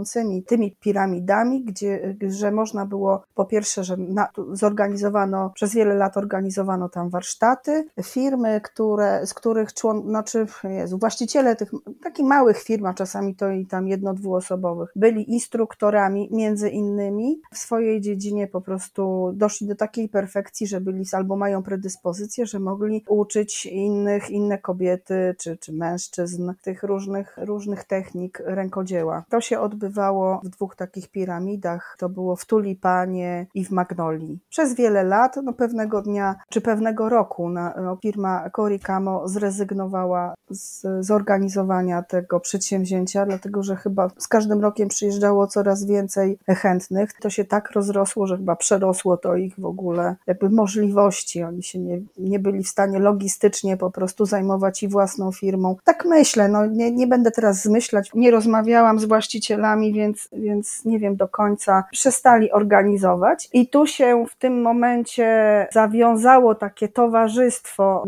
tymi 0.46 0.76
piramidami, 0.80 1.64
gdzie, 1.64 2.16
że 2.28 2.50
można 2.50 2.86
było 2.86 3.22
po 3.34 3.44
pierwsze, 3.44 3.84
że 3.84 3.96
na, 3.96 4.28
zorganizowano, 4.52 5.50
przez 5.54 5.74
wiele 5.74 5.94
lat 5.94 6.16
organizowano 6.16 6.88
tam 6.88 7.10
warsztaty, 7.10 7.86
firmy, 8.02 8.60
które, 8.60 9.26
z 9.26 9.34
których 9.34 9.72
człon, 9.72 10.02
znaczy 10.02 10.46
Jezu, 10.64 10.98
właściciele 10.98 11.56
tych 11.56 11.70
takich 12.02 12.26
małych 12.26 12.58
firm, 12.58 12.86
a 12.86 12.94
czasami 12.94 13.34
to 13.34 13.50
i 13.50 13.66
tam 13.66 13.88
jedno, 13.88 14.14
dwuosobowych, 14.14 14.90
byli 14.96 15.32
instruktorami 15.32 16.28
między 16.32 16.70
innymi 16.70 17.40
w 17.52 17.58
swojej 17.58 18.00
dziedzinie 18.00 18.46
po 18.46 18.60
prostu 18.60 19.32
doszli 19.34 19.66
do 19.66 19.74
takiej 19.74 20.08
perfekcji, 20.08 20.66
że 20.66 20.80
byli 20.80 21.04
albo 21.12 21.36
mają 21.36 21.62
predyspozycję, 21.62 22.46
że 22.46 22.58
mogli 22.58 23.04
uczyć 23.08 23.66
innych, 23.66 24.30
inne 24.30 24.58
kobiety 24.58 25.34
czy, 25.38 25.56
czy 25.56 25.72
mężczyzn 25.72 26.52
tych 26.62 26.82
różnych, 26.82 27.38
różnych 27.38 27.84
technik 27.84 28.42
rękodzieła. 28.44 29.24
To 29.28 29.40
się 29.40 29.60
odbywało 29.84 30.40
w 30.44 30.48
dwóch 30.48 30.76
takich 30.76 31.10
piramidach. 31.10 31.96
To 31.98 32.08
było 32.08 32.36
w 32.36 32.46
Tulipanie 32.46 33.46
i 33.54 33.64
w 33.64 33.70
Magnolii. 33.70 34.38
Przez 34.50 34.74
wiele 34.74 35.04
lat, 35.04 35.36
no 35.42 35.52
pewnego 35.52 36.02
dnia 36.02 36.34
czy 36.48 36.60
pewnego 36.60 37.08
roku 37.08 37.48
na, 37.48 37.74
no, 37.82 37.96
firma 38.02 38.50
Coricamo 38.56 39.28
zrezygnowała 39.28 40.34
z 40.50 40.86
zorganizowania 41.06 42.02
tego 42.02 42.40
przedsięwzięcia, 42.40 43.26
dlatego 43.26 43.62
że 43.62 43.76
chyba 43.76 44.10
z 44.18 44.28
każdym 44.28 44.60
rokiem 44.60 44.88
przyjeżdżało 44.88 45.46
coraz 45.46 45.84
więcej 45.84 46.38
chętnych. 46.48 47.12
To 47.20 47.30
się 47.30 47.44
tak 47.44 47.70
rozrosło, 47.70 48.26
że 48.26 48.36
chyba 48.36 48.56
przerosło 48.56 49.16
to 49.16 49.36
ich 49.36 49.60
w 49.60 49.64
ogóle 49.64 50.16
jakby 50.26 50.50
możliwości. 50.50 51.42
Oni 51.42 51.62
się 51.62 51.78
nie, 51.78 52.00
nie 52.18 52.38
byli 52.38 52.64
w 52.64 52.68
stanie 52.68 52.98
logistycznie 52.98 53.76
po 53.76 53.90
prostu 53.90 54.26
zajmować 54.26 54.82
i 54.82 54.88
własną 54.88 55.32
firmą. 55.32 55.76
Tak 55.84 56.04
myślę, 56.04 56.48
no 56.48 56.66
nie, 56.66 56.92
nie 56.92 57.06
będę 57.06 57.30
teraz 57.30 57.62
zmyślać. 57.62 58.10
Nie 58.14 58.30
rozmawiałam 58.30 58.98
z 58.98 59.04
właścicielami, 59.04 59.34
więc, 59.82 60.28
więc 60.32 60.84
nie 60.84 60.98
wiem 60.98 61.16
do 61.16 61.28
końca. 61.28 61.84
Przestali 61.92 62.52
organizować 62.52 63.48
i 63.52 63.68
tu 63.68 63.86
się 63.86 64.24
w 64.30 64.36
tym 64.36 64.62
momencie 64.62 65.66
zawiązało 65.72 66.54
takie 66.54 66.88
towarzystwo, 66.88 68.04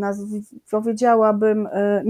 powiedziałabym, 0.71 1.67
y, 1.67 2.05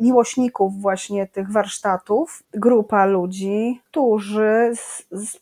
miłośników 0.00 0.80
właśnie 0.80 1.26
tych 1.26 1.52
warsztatów, 1.52 2.42
grupa 2.54 3.06
ludzi, 3.06 3.80
którzy 3.90 4.72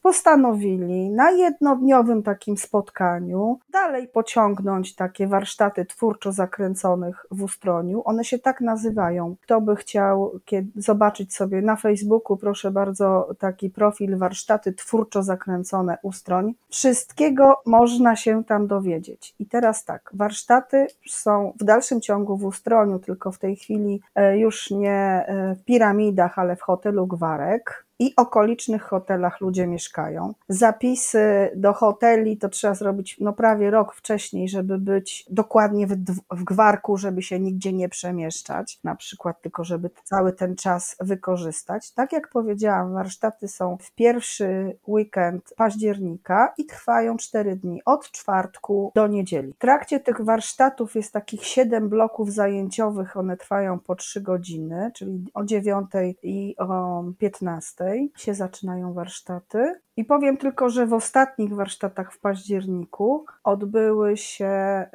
postanowili 0.02 1.10
na 1.10 1.30
jednodniowym 1.30 2.22
takim 2.22 2.56
spotkaniu 2.56 3.58
dalej 3.70 4.08
pociągnąć 4.08 4.94
takie 4.94 5.26
warsztaty 5.26 5.84
twórczo 5.84 6.32
zakręconych 6.32 7.26
w 7.30 7.42
Ustroniu. 7.42 8.02
One 8.04 8.24
się 8.24 8.38
tak 8.38 8.60
nazywają. 8.60 9.36
Kto 9.42 9.60
by 9.60 9.76
chciał 9.76 10.32
zobaczyć 10.76 11.34
sobie 11.34 11.62
na 11.62 11.76
Facebooku, 11.76 12.36
proszę 12.36 12.70
bardzo, 12.70 13.28
taki 13.50 13.70
profil 13.70 14.18
warsztaty 14.18 14.72
twórczo 14.72 15.22
zakręcone 15.22 15.98
Ustroń. 16.02 16.54
Wszystkiego 16.68 17.54
można 17.66 18.16
się 18.16 18.44
tam 18.44 18.66
dowiedzieć. 18.66 19.34
I 19.38 19.46
teraz 19.46 19.84
tak, 19.84 20.10
warsztaty 20.14 20.86
są 21.08 21.52
w 21.60 21.64
dalszym 21.64 22.00
ciągu 22.00 22.36
w 22.36 22.44
Ustroniu, 22.44 22.98
tylko 22.98 23.32
w 23.32 23.38
tej 23.38 23.56
chwili 23.56 24.00
e, 24.14 24.38
już 24.38 24.70
nie 24.70 24.92
e, 24.92 25.54
w 25.54 25.64
piramidach, 25.64 26.38
ale 26.38 26.56
w 26.56 26.62
hotelu 26.62 27.06
Gwarek 27.06 27.89
i 28.00 28.16
okolicznych 28.16 28.82
hotelach 28.82 29.40
ludzie 29.40 29.66
mieszkają. 29.66 30.34
Zapisy 30.48 31.50
do 31.56 31.72
hoteli 31.72 32.36
to 32.36 32.48
trzeba 32.48 32.74
zrobić 32.74 33.16
no 33.20 33.32
prawie 33.32 33.70
rok 33.70 33.94
wcześniej, 33.94 34.48
żeby 34.48 34.78
być 34.78 35.26
dokładnie 35.30 35.86
w, 35.86 35.96
w 36.30 36.44
gwarku, 36.44 36.96
żeby 36.96 37.22
się 37.22 37.40
nigdzie 37.40 37.72
nie 37.72 37.88
przemieszczać, 37.88 38.78
na 38.84 38.94
przykład 38.96 39.42
tylko 39.42 39.64
żeby 39.64 39.90
cały 40.04 40.32
ten 40.32 40.56
czas 40.56 40.96
wykorzystać. 41.00 41.92
Tak 41.92 42.12
jak 42.12 42.28
powiedziałam, 42.28 42.92
warsztaty 42.92 43.48
są 43.48 43.76
w 43.80 43.94
pierwszy 43.94 44.76
weekend 44.88 45.54
października 45.56 46.52
i 46.58 46.64
trwają 46.64 47.16
4 47.16 47.56
dni, 47.56 47.82
od 47.84 48.10
czwartku 48.10 48.92
do 48.94 49.06
niedzieli. 49.06 49.52
W 49.52 49.58
trakcie 49.58 50.00
tych 50.00 50.24
warsztatów 50.24 50.94
jest 50.94 51.12
takich 51.12 51.44
7 51.44 51.88
bloków 51.88 52.32
zajęciowych, 52.32 53.16
one 53.16 53.36
trwają 53.36 53.78
po 53.78 53.94
3 53.94 54.20
godziny, 54.20 54.90
czyli 54.94 55.26
o 55.34 55.44
9 55.44 55.90
i 56.22 56.54
o 56.58 57.04
15 57.18 57.89
się 58.16 58.34
zaczynają 58.34 58.92
warsztaty. 58.92 59.80
I 59.96 60.04
powiem 60.04 60.36
tylko, 60.36 60.70
że 60.70 60.86
w 60.86 60.92
ostatnich 60.92 61.54
warsztatach 61.54 62.12
w 62.12 62.20
październiku 62.20 63.24
odbyły 63.44 64.16
się, 64.16 64.50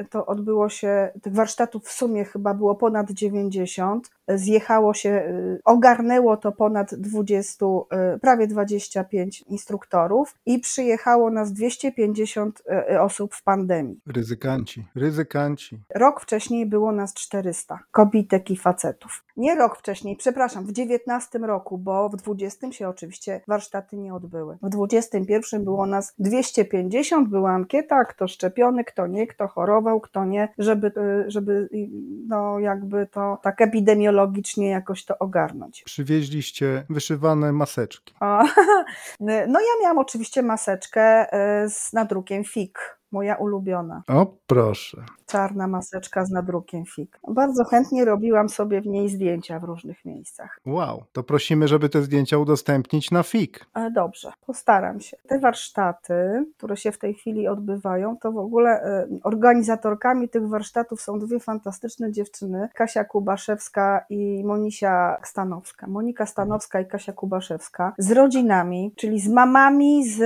to 0.10 0.26
odbyło 0.26 0.70
się, 0.70 1.12
tych 1.22 1.34
warsztatów 1.34 1.86
w 1.86 1.92
sumie 1.92 2.26
chyba 2.26 2.54
było 2.54 2.76
ponad 2.76 3.12
90. 3.12 4.10
Zjechało 4.28 4.94
się, 4.94 5.10
y, 5.10 5.60
ogarnęło 5.66 6.38
to 6.38 6.52
ponad 6.52 6.96
20, 6.96 7.66
y, 8.16 8.20
prawie 8.20 8.48
25 8.48 9.42
instruktorów 9.42 10.36
i 10.46 10.60
przyjechało 10.60 11.32
nas 11.32 11.54
250 11.54 12.64
y, 12.92 13.02
osób 13.02 13.34
w 13.34 13.44
pandemii. 13.44 14.00
Ryzykanci, 14.08 14.86
ryzykanci. 14.96 15.80
Rok 15.96 16.22
wcześniej 16.22 16.66
było 16.66 16.92
nas 16.92 17.14
400 17.14 17.80
kobitek 17.92 18.52
i 18.52 18.58
facetów. 18.58 19.24
Nie 19.38 19.56
rok 19.56 19.78
wcześniej, 19.78 20.16
przepraszam, 20.16 20.66
w 20.66 20.72
19 20.72 21.40
roku, 21.40 21.78
bo 21.78 22.10
w 22.10 22.16
20 22.16 22.72
się 22.72 22.85
oczywiście 22.90 23.42
warsztaty 23.48 23.98
nie 23.98 24.14
odbyły. 24.14 24.58
W 24.62 24.70
21 24.70 25.64
było 25.64 25.86
nas 25.86 26.14
250, 26.20 27.30
była 27.30 27.52
ankieta, 27.52 28.06
kto 28.06 28.28
szczepiony, 28.28 28.84
kto 28.84 29.08
nie, 29.08 29.28
kto 29.28 29.48
chorował, 29.48 30.02
kto 30.02 30.26
nie, 30.26 30.50
żeby, 30.58 30.88
y, 30.88 31.32
żeby 31.32 31.70
no 32.28 32.60
jakby 32.60 33.08
to 33.08 33.40
tak 33.44 33.62
epidemiologicznie 33.62 34.70
jakoś 34.70 35.06
to 35.06 35.20
ogarnąć. 35.20 35.84
Przywieźliście 35.84 36.86
wyszywane 36.90 37.52
maseczki. 37.52 38.14
O, 38.20 38.44
no 39.20 39.60
ja 39.60 39.82
miałam 39.82 39.98
oczywiście 39.98 40.42
maseczkę 40.44 41.26
y, 41.66 41.70
z 41.70 41.94
nadrukiem 41.94 42.44
FIK 42.44 43.00
moja 43.12 43.36
ulubiona. 43.36 44.04
O, 44.08 44.36
proszę. 44.48 45.06
Czarna 45.26 45.68
maseczka 45.68 46.26
z 46.26 46.32
nadrukiem 46.32 46.86
FIK. 46.86 47.20
Bardzo 47.28 47.64
chętnie 47.64 48.06
robiłam 48.06 48.50
sobie 48.50 48.82
w 48.82 48.86
niej 48.86 49.10
zdjęcia 49.10 49.60
w 49.60 49.64
różnych 49.64 50.06
miejscach. 50.06 50.60
Wow, 50.66 51.04
to 51.12 51.24
prosimy, 51.24 51.68
żeby 51.68 51.90
te 51.90 52.02
zdjęcia 52.02 52.38
udostępnić 52.38 53.12
na 53.12 53.24
FIK. 53.24 53.66
E, 53.76 53.92
dobrze, 53.92 54.32
postaram 54.46 55.00
się. 55.00 55.18
Te 55.28 55.40
warsztaty, 55.40 56.46
które 56.58 56.78
się 56.78 56.92
w 56.92 56.98
tej 56.98 57.14
chwili 57.14 57.48
odbywają, 57.48 58.18
to 58.18 58.32
w 58.32 58.38
ogóle 58.38 58.70
e, 58.70 59.08
organizatorkami 59.24 60.30
tych 60.30 60.50
warsztatów 60.50 61.02
są 61.02 61.20
dwie 61.20 61.40
fantastyczne 61.40 62.12
dziewczyny, 62.12 62.70
Kasia 62.74 63.04
Kubaszewska 63.04 64.06
i 64.10 64.44
Monisia 64.46 65.18
Stanowska. 65.24 65.88
Monika 65.88 66.26
Stanowska 66.26 66.82
i 66.82 66.86
Kasia 66.86 67.14
Kubaszewska 67.14 67.94
z 67.98 68.12
rodzinami, 68.12 68.94
czyli 68.96 69.20
z 69.20 69.30
mamami, 69.30 70.10
z, 70.10 70.18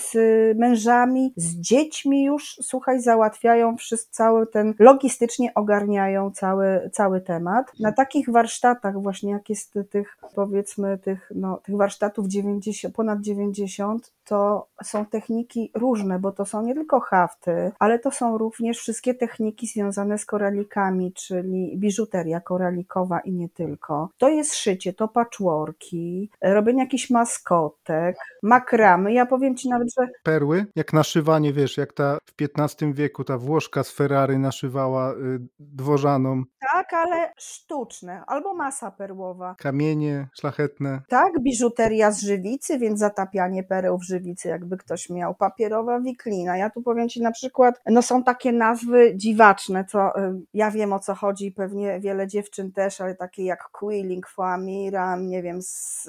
z 0.00 0.16
mężami, 0.58 1.32
z 1.36 1.56
dziećmi 1.60 2.17
już, 2.24 2.58
słuchaj, 2.62 3.00
załatwiają 3.00 3.76
wszystko, 3.76 4.08
cały 4.12 4.46
ten, 4.46 4.74
logistycznie 4.78 5.54
ogarniają 5.54 6.30
cały, 6.30 6.90
cały 6.92 7.20
temat. 7.20 7.72
Na 7.80 7.92
takich 7.92 8.30
warsztatach 8.32 9.02
właśnie, 9.02 9.32
jak 9.32 9.48
jest 9.48 9.78
tych, 9.90 10.16
powiedzmy, 10.34 10.98
tych, 10.98 11.32
no, 11.34 11.56
tych 11.56 11.76
warsztatów 11.76 12.28
90, 12.28 12.94
ponad 12.94 13.20
90, 13.20 14.12
to 14.24 14.66
są 14.84 15.06
techniki 15.06 15.70
różne, 15.74 16.18
bo 16.18 16.32
to 16.32 16.44
są 16.44 16.62
nie 16.62 16.74
tylko 16.74 17.00
hafty, 17.00 17.72
ale 17.78 17.98
to 17.98 18.10
są 18.10 18.38
również 18.38 18.78
wszystkie 18.78 19.14
techniki 19.14 19.66
związane 19.66 20.18
z 20.18 20.26
koralikami, 20.26 21.12
czyli 21.12 21.76
biżuteria 21.76 22.40
koralikowa 22.40 23.20
i 23.20 23.32
nie 23.32 23.48
tylko. 23.48 24.08
To 24.18 24.28
jest 24.28 24.54
szycie, 24.54 24.92
to 24.92 25.08
patchworki, 25.08 26.30
robienie 26.42 26.82
jakichś 26.82 27.10
maskotek, 27.10 28.16
makramy. 28.42 29.12
Ja 29.12 29.26
powiem 29.26 29.56
Ci 29.56 29.68
nawet, 29.68 29.88
że... 29.98 30.08
Perły? 30.22 30.66
Jak 30.76 30.92
naszywanie, 30.92 31.52
wiesz, 31.52 31.76
jak 31.76 31.92
ta 31.92 32.07
w 32.16 32.42
XV 32.58 32.94
wieku 32.94 33.24
ta 33.24 33.38
Włoszka 33.38 33.84
z 33.84 33.90
Ferrari 33.90 34.38
naszywała 34.38 35.12
y, 35.12 35.16
dworzanom. 35.58 36.44
Tak, 36.72 36.92
ale 36.92 37.32
sztuczne, 37.36 38.22
albo 38.26 38.54
masa 38.54 38.90
perłowa. 38.90 39.54
Kamienie 39.58 40.28
szlachetne. 40.34 41.00
Tak, 41.08 41.32
biżuteria 41.40 42.10
z 42.10 42.22
żywicy, 42.22 42.78
więc 42.78 42.98
zatapianie 42.98 43.64
pereł 43.64 43.98
w 43.98 44.04
żywicy, 44.04 44.48
jakby 44.48 44.76
ktoś 44.76 45.10
miał. 45.10 45.34
Papierowa 45.34 46.00
wiklina. 46.00 46.56
Ja 46.56 46.70
tu 46.70 46.82
powiem 46.82 47.08
Ci 47.08 47.22
na 47.22 47.30
przykład, 47.30 47.80
no 47.86 48.02
są 48.02 48.22
takie 48.22 48.52
nazwy 48.52 49.12
dziwaczne, 49.16 49.84
co 49.84 50.20
y, 50.20 50.40
ja 50.54 50.70
wiem 50.70 50.92
o 50.92 50.98
co 50.98 51.14
chodzi, 51.14 51.52
pewnie 51.52 52.00
wiele 52.00 52.26
dziewczyn 52.26 52.72
też, 52.72 53.00
ale 53.00 53.14
takie 53.14 53.44
jak 53.44 53.68
quilling, 53.72 54.28
foamiran, 54.28 55.28
nie 55.28 55.42
wiem, 55.42 55.62
z, 55.62 56.06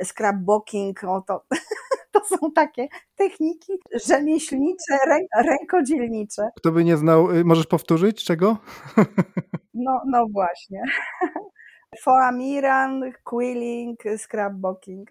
y, 0.00 0.04
scrapbooking, 0.04 1.04
o 1.04 1.20
to 1.20 1.44
To 2.12 2.20
są 2.24 2.52
takie 2.52 2.88
techniki 3.16 3.72
rzemieślnicze, 4.06 4.98
rę, 5.06 5.18
rękodzielnicze. 5.44 6.42
Kto 6.56 6.72
by 6.72 6.84
nie 6.84 6.96
znał, 6.96 7.30
y, 7.30 7.44
możesz 7.44 7.66
powtórzyć 7.66 8.24
czego? 8.24 8.56
No, 9.74 10.00
no 10.06 10.26
właśnie. 10.32 10.82
Foamiran, 12.04 13.02
quilling, 13.24 14.00
scrapbooking. 14.16 15.10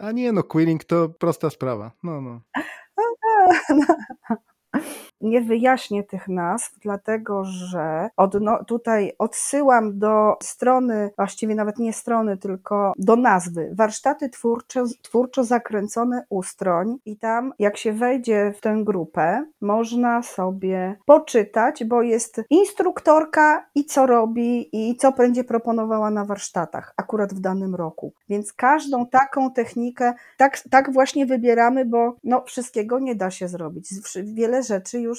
A 0.00 0.12
nie, 0.12 0.32
no 0.32 0.42
quilling 0.42 0.84
to 0.84 1.08
prosta 1.08 1.50
sprawa. 1.50 1.92
No, 2.02 2.20
no. 2.20 2.40
Nie 5.20 5.40
wyjaśnię 5.40 6.04
tych 6.04 6.28
nazw, 6.28 6.78
dlatego 6.80 7.44
że 7.44 8.08
odno, 8.16 8.64
tutaj 8.64 9.12
odsyłam 9.18 9.98
do 9.98 10.36
strony, 10.42 11.10
właściwie 11.16 11.54
nawet 11.54 11.78
nie 11.78 11.92
strony, 11.92 12.36
tylko 12.36 12.92
do 12.98 13.16
nazwy 13.16 13.70
Warsztaty 13.72 14.28
twórcze, 14.28 14.84
twórczo 15.02 15.44
zakręcone 15.44 16.24
ustroń 16.28 16.96
i 17.04 17.16
tam 17.16 17.52
jak 17.58 17.76
się 17.76 17.92
wejdzie 17.92 18.52
w 18.56 18.60
tę 18.60 18.76
grupę, 18.84 19.44
można 19.60 20.22
sobie 20.22 20.96
poczytać, 21.06 21.84
bo 21.84 22.02
jest 22.02 22.42
instruktorka 22.50 23.66
i 23.74 23.84
co 23.84 24.06
robi 24.06 24.68
i 24.72 24.96
co 24.96 25.12
będzie 25.12 25.44
proponowała 25.44 26.10
na 26.10 26.24
warsztatach 26.24 26.94
akurat 26.96 27.34
w 27.34 27.40
danym 27.40 27.74
roku. 27.74 28.12
Więc 28.28 28.52
każdą 28.52 29.06
taką 29.06 29.52
technikę 29.52 30.14
tak, 30.36 30.58
tak 30.70 30.92
właśnie 30.92 31.26
wybieramy, 31.26 31.84
bo 31.84 32.16
no, 32.24 32.42
wszystkiego 32.46 32.98
nie 32.98 33.14
da 33.14 33.30
się 33.30 33.48
zrobić. 33.48 33.88
Wiele 34.24 34.62
rzeczy 34.62 35.00
już, 35.00 35.09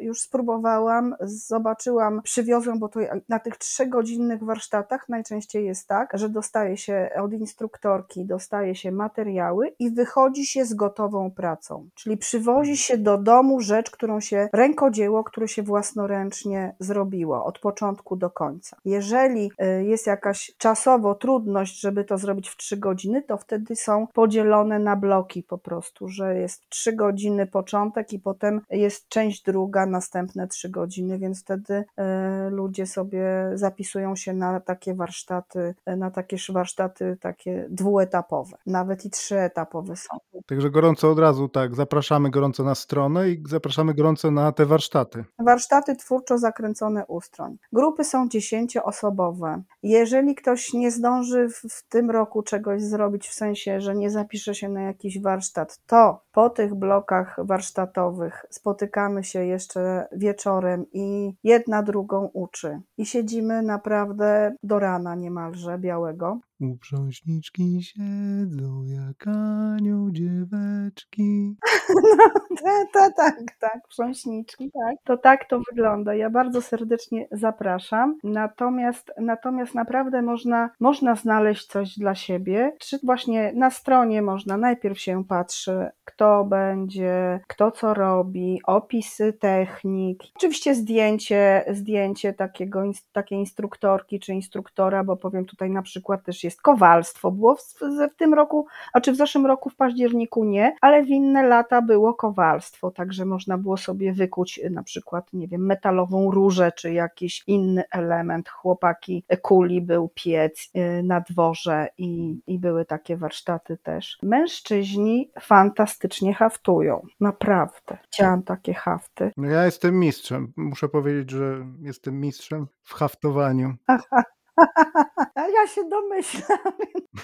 już 0.00 0.20
spróbowałam, 0.20 1.14
zobaczyłam, 1.20 2.22
przywiozłam, 2.22 2.78
bo 2.78 2.88
to 2.88 3.00
na 3.28 3.38
tych 3.38 3.56
trzygodzinnych 3.56 4.44
warsztatach 4.44 5.08
najczęściej 5.08 5.66
jest 5.66 5.88
tak, 5.88 6.10
że 6.14 6.28
dostaje 6.28 6.76
się 6.76 7.10
od 7.22 7.32
instruktorki, 7.32 8.24
dostaje 8.24 8.74
się 8.74 8.92
materiały 8.92 9.74
i 9.78 9.90
wychodzi 9.90 10.46
się 10.46 10.64
z 10.64 10.74
gotową 10.74 11.30
pracą. 11.30 11.88
Czyli 11.94 12.16
przywozi 12.16 12.76
się 12.76 12.98
do 12.98 13.18
domu 13.18 13.60
rzecz, 13.60 13.90
którą 13.90 14.20
się 14.20 14.48
rękodzieło, 14.52 15.24
które 15.24 15.48
się 15.48 15.62
własnoręcznie 15.62 16.74
zrobiło 16.78 17.44
od 17.44 17.58
początku 17.58 18.16
do 18.16 18.30
końca. 18.30 18.76
Jeżeli 18.84 19.50
y, 19.62 19.84
jest 19.84 20.06
jakaś 20.06 20.52
czasowo 20.58 21.14
trudność, 21.14 21.80
żeby 21.80 22.04
to 22.04 22.18
zrobić 22.18 22.48
w 22.48 22.56
trzy 22.56 22.76
godziny, 22.76 23.22
to 23.22 23.36
wtedy 23.36 23.76
są 23.76 24.06
podzielone 24.06 24.78
na 24.78 24.96
bloki 24.96 25.42
po 25.42 25.58
prostu, 25.58 26.08
że 26.08 26.38
jest 26.38 26.68
trzy 26.68 26.92
godziny 26.92 27.46
początek 27.46 28.12
i 28.12 28.18
potem 28.18 28.60
jest 28.70 29.08
część 29.08 29.37
druga, 29.42 29.86
następne 29.86 30.48
trzy 30.48 30.68
godziny, 30.68 31.18
więc 31.18 31.40
wtedy 31.40 31.84
e, 31.96 32.50
ludzie 32.50 32.86
sobie 32.86 33.50
zapisują 33.54 34.16
się 34.16 34.32
na 34.34 34.60
takie 34.60 34.94
warsztaty, 34.94 35.74
e, 35.86 35.96
na 35.96 36.10
takie 36.10 36.36
warsztaty 36.48 37.16
takie 37.20 37.66
dwuetapowe, 37.70 38.56
nawet 38.66 39.04
i 39.04 39.10
trzyetapowe 39.10 39.96
są. 39.96 40.18
Także 40.46 40.70
gorąco 40.70 41.10
od 41.10 41.18
razu 41.18 41.48
tak, 41.48 41.74
zapraszamy 41.74 42.30
gorąco 42.30 42.64
na 42.64 42.74
stronę 42.74 43.30
i 43.30 43.42
zapraszamy 43.48 43.94
gorąco 43.94 44.30
na 44.30 44.52
te 44.52 44.66
warsztaty. 44.66 45.24
Warsztaty 45.38 45.96
twórczo 45.96 46.38
zakręcone 46.38 47.06
ustroń. 47.06 47.56
Grupy 47.72 48.04
są 48.04 48.28
dziesięcioosobowe. 48.28 49.62
Jeżeli 49.82 50.34
ktoś 50.34 50.72
nie 50.72 50.90
zdąży 50.90 51.48
w, 51.48 51.72
w 51.72 51.88
tym 51.88 52.10
roku 52.10 52.42
czegoś 52.42 52.82
zrobić, 52.82 53.28
w 53.28 53.34
sensie, 53.34 53.80
że 53.80 53.94
nie 53.94 54.10
zapisze 54.10 54.54
się 54.54 54.68
na 54.68 54.82
jakiś 54.82 55.22
warsztat, 55.22 55.80
to 55.86 56.20
po 56.38 56.50
tych 56.50 56.74
blokach 56.74 57.36
warsztatowych 57.38 58.46
spotykamy 58.50 59.24
się 59.24 59.44
jeszcze 59.44 60.08
wieczorem 60.12 60.84
i 60.92 61.34
jedna 61.44 61.82
drugą 61.82 62.30
uczy. 62.32 62.80
I 62.98 63.06
siedzimy 63.06 63.62
naprawdę 63.62 64.54
do 64.62 64.78
rana 64.78 65.14
niemalże 65.14 65.78
białego. 65.78 66.40
Uprząśniczki 66.60 67.82
siedzą 67.82 68.84
jak 68.84 69.26
anioł 69.26 70.10
dzieweczki. 70.10 71.56
No, 72.64 72.72
tak, 72.92 73.16
tak, 73.16 73.34
tak, 73.60 73.88
prząśniczki, 73.88 74.70
tak. 74.70 74.96
To 75.04 75.16
tak 75.16 75.48
to 75.48 75.60
wygląda. 75.70 76.14
Ja 76.14 76.30
bardzo 76.30 76.62
serdecznie 76.62 77.28
zapraszam. 77.32 78.18
Natomiast, 78.24 79.12
natomiast 79.18 79.74
naprawdę 79.74 80.22
można, 80.22 80.70
można 80.80 81.14
znaleźć 81.14 81.66
coś 81.66 81.98
dla 81.98 82.14
siebie. 82.14 82.72
Czy 82.78 82.98
właśnie 83.02 83.52
na 83.54 83.70
stronie 83.70 84.22
można, 84.22 84.56
najpierw 84.56 85.00
się 85.00 85.24
patrzy, 85.24 85.90
kto 86.04 86.44
będzie, 86.44 87.40
kto 87.46 87.70
co 87.70 87.94
robi, 87.94 88.60
opisy 88.64 89.32
technik. 89.32 90.22
Oczywiście 90.36 90.74
zdjęcie, 90.74 91.64
zdjęcie 91.70 92.32
takiego, 92.32 92.82
takiej 93.12 93.38
instruktorki 93.38 94.20
czy 94.20 94.34
instruktora, 94.34 95.04
bo 95.04 95.16
powiem 95.16 95.44
tutaj 95.44 95.70
na 95.70 95.82
przykład 95.82 96.24
też 96.24 96.44
jest 96.48 96.62
kowalstwo. 96.62 97.30
Było 97.30 97.56
w, 97.56 97.62
w 97.80 98.16
tym 98.16 98.34
roku, 98.34 98.66
a 98.92 99.00
czy 99.00 99.12
w 99.12 99.16
zeszłym 99.16 99.46
roku 99.46 99.70
w 99.70 99.76
październiku 99.76 100.44
nie, 100.44 100.76
ale 100.80 101.04
w 101.04 101.08
inne 101.08 101.42
lata 101.42 101.82
było 101.82 102.14
kowalstwo, 102.14 102.90
także 102.90 103.24
można 103.24 103.58
było 103.58 103.76
sobie 103.76 104.12
wykuć 104.12 104.60
na 104.70 104.82
przykład, 104.82 105.32
nie 105.32 105.48
wiem, 105.48 105.66
metalową 105.66 106.30
różę 106.30 106.72
czy 106.72 106.92
jakiś 106.92 107.42
inny 107.46 107.84
element. 107.90 108.48
Chłopaki 108.48 109.24
kuli, 109.42 109.80
był 109.80 110.10
piec 110.14 110.70
y, 110.76 111.02
na 111.02 111.20
dworze 111.20 111.88
i, 111.98 112.40
i 112.46 112.58
były 112.58 112.84
takie 112.84 113.16
warsztaty 113.16 113.76
też. 113.76 114.18
Mężczyźni 114.22 115.30
fantastycznie 115.40 116.34
haftują, 116.34 117.06
naprawdę. 117.20 117.98
Chciałam 118.04 118.42
takie 118.42 118.74
hafty. 118.74 119.30
No 119.36 119.48
ja 119.48 119.64
jestem 119.64 119.98
mistrzem. 119.98 120.52
Muszę 120.56 120.88
powiedzieć, 120.88 121.30
że 121.30 121.66
jestem 121.80 122.20
mistrzem 122.20 122.66
w 122.82 122.94
haftowaniu. 122.94 123.74
ja 125.54 125.66
się 125.66 125.88
domyślam. 125.88 126.58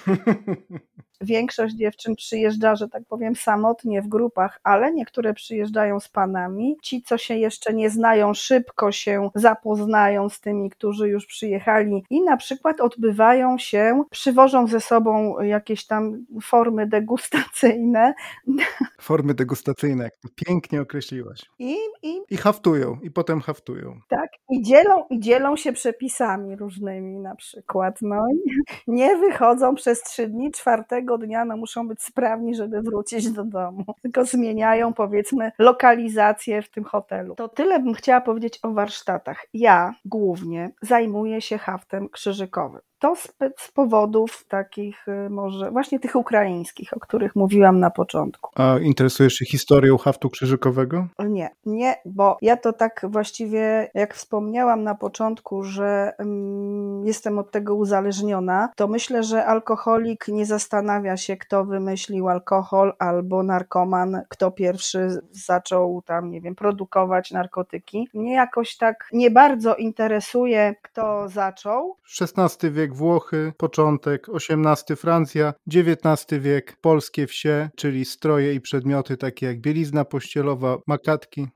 Większość 1.21 1.75
dziewczyn 1.75 2.15
przyjeżdża, 2.15 2.75
że 2.75 2.87
tak 2.87 3.03
powiem, 3.09 3.35
samotnie 3.35 4.01
w 4.01 4.07
grupach, 4.07 4.59
ale 4.63 4.93
niektóre 4.93 5.33
przyjeżdżają 5.33 5.99
z 5.99 6.09
panami. 6.09 6.75
Ci, 6.83 7.01
co 7.01 7.17
się 7.17 7.35
jeszcze 7.35 7.73
nie 7.73 7.89
znają, 7.89 8.33
szybko 8.33 8.91
się 8.91 9.29
zapoznają 9.35 10.29
z 10.29 10.39
tymi, 10.39 10.69
którzy 10.69 11.09
już 11.09 11.25
przyjechali 11.25 12.03
i 12.09 12.21
na 12.21 12.37
przykład 12.37 12.81
odbywają 12.81 13.57
się, 13.57 14.03
przywożą 14.09 14.67
ze 14.67 14.81
sobą 14.81 15.41
jakieś 15.41 15.85
tam 15.85 16.25
formy 16.41 16.87
degustacyjne. 16.87 18.13
Formy 19.01 19.33
degustacyjne, 19.33 20.03
jak 20.03 20.17
to 20.17 20.29
pięknie 20.35 20.81
określiłaś. 20.81 21.41
I, 21.59 21.75
i, 22.03 22.21
I 22.29 22.37
haftują, 22.37 22.97
i 23.03 23.11
potem 23.11 23.41
haftują. 23.41 23.99
Tak, 24.09 24.29
i 24.49 24.61
dzielą, 24.61 25.03
i 25.09 25.19
dzielą 25.19 25.55
się 25.55 25.73
przepisami 25.73 26.55
różnymi 26.55 27.19
na 27.19 27.35
przykład. 27.35 28.01
No, 28.01 28.14
nie 28.87 29.17
wychodzą 29.17 29.75
przez 29.75 30.03
trzy 30.03 30.27
dni, 30.27 30.51
czwartego 30.51 31.17
dnia 31.17 31.45
no, 31.45 31.57
muszą 31.57 31.87
być 31.87 32.03
sprawni, 32.03 32.55
żeby 32.55 32.81
wrócić 32.81 33.31
do 33.31 33.43
domu. 33.43 33.83
Tylko 34.01 34.25
zmieniają 34.25 34.93
powiedzmy 34.93 35.51
lokalizację 35.59 36.61
w 36.61 36.69
tym 36.69 36.83
hotelu. 36.83 37.35
To 37.35 37.47
tyle 37.47 37.79
bym 37.79 37.93
chciała 37.93 38.21
powiedzieć 38.21 38.59
o 38.63 38.71
warsztatach. 38.71 39.45
Ja 39.53 39.93
głównie 40.05 40.71
zajmuję 40.81 41.41
się 41.41 41.57
haftem 41.57 42.09
krzyżykowym. 42.09 42.81
To 43.05 43.15
z, 43.15 43.27
z, 43.57 43.71
powodów 43.71 44.45
takich 44.47 45.07
y, 45.07 45.29
może 45.29 45.71
właśnie 45.71 45.99
tych 45.99 46.15
ukraińskich, 46.15 46.93
o 46.93 46.99
których 46.99 47.35
mówiłam 47.35 47.79
na 47.79 47.89
początku. 47.89 48.51
A 48.55 48.79
interesujesz 48.79 49.33
się 49.33 49.45
historią 49.45 49.97
haftu 49.97 50.29
krzyżykowego? 50.29 51.07
Nie, 51.29 51.49
nie, 51.65 51.95
bo 52.05 52.37
ja 52.41 52.57
to 52.57 52.73
tak 52.73 53.05
właściwie, 53.09 53.91
jak 53.93 54.13
wspomniałam 54.13 54.83
na 54.83 54.95
początku, 54.95 55.63
że 55.63 56.13
um, 56.19 57.05
jestem 57.05 57.39
od 57.39 57.51
tego 57.51 57.75
uzależniona, 57.75 58.69
to 58.75 58.87
myślę, 58.87 59.23
że 59.23 59.45
alkoholik 59.45 60.27
nie 60.27 60.45
zastanawia 60.45 61.17
się, 61.17 61.37
kto 61.37 61.65
wymyślił 61.65 62.29
alkohol 62.29 62.93
albo 62.99 63.43
narkoman, 63.43 64.21
kto 64.29 64.51
pierwszy 64.51 65.07
zaczął 65.31 66.01
tam, 66.05 66.31
nie 66.31 66.41
wiem, 66.41 66.55
produkować 66.55 67.31
narkotyki. 67.31 68.09
Mnie 68.13 68.33
jakoś 68.33 68.77
tak 68.77 69.09
nie 69.13 69.31
bardzo 69.31 69.75
interesuje, 69.75 70.75
kto 70.81 71.29
zaczął. 71.29 71.95
XVI 72.21 72.71
wiek 72.71 72.94
Włochy, 72.95 73.53
początek, 73.57 74.27
XVIII 74.29 74.95
Francja, 74.97 75.53
XIX 75.67 76.41
wiek 76.41 76.77
polskie 76.81 77.27
wsie, 77.27 77.69
czyli 77.75 78.05
stroje 78.05 78.53
i 78.53 78.61
przedmioty 78.61 79.17
takie 79.17 79.45
jak 79.45 79.61
bielizna 79.61 80.05
pościelowa, 80.05 80.77
makatki. 80.87 81.47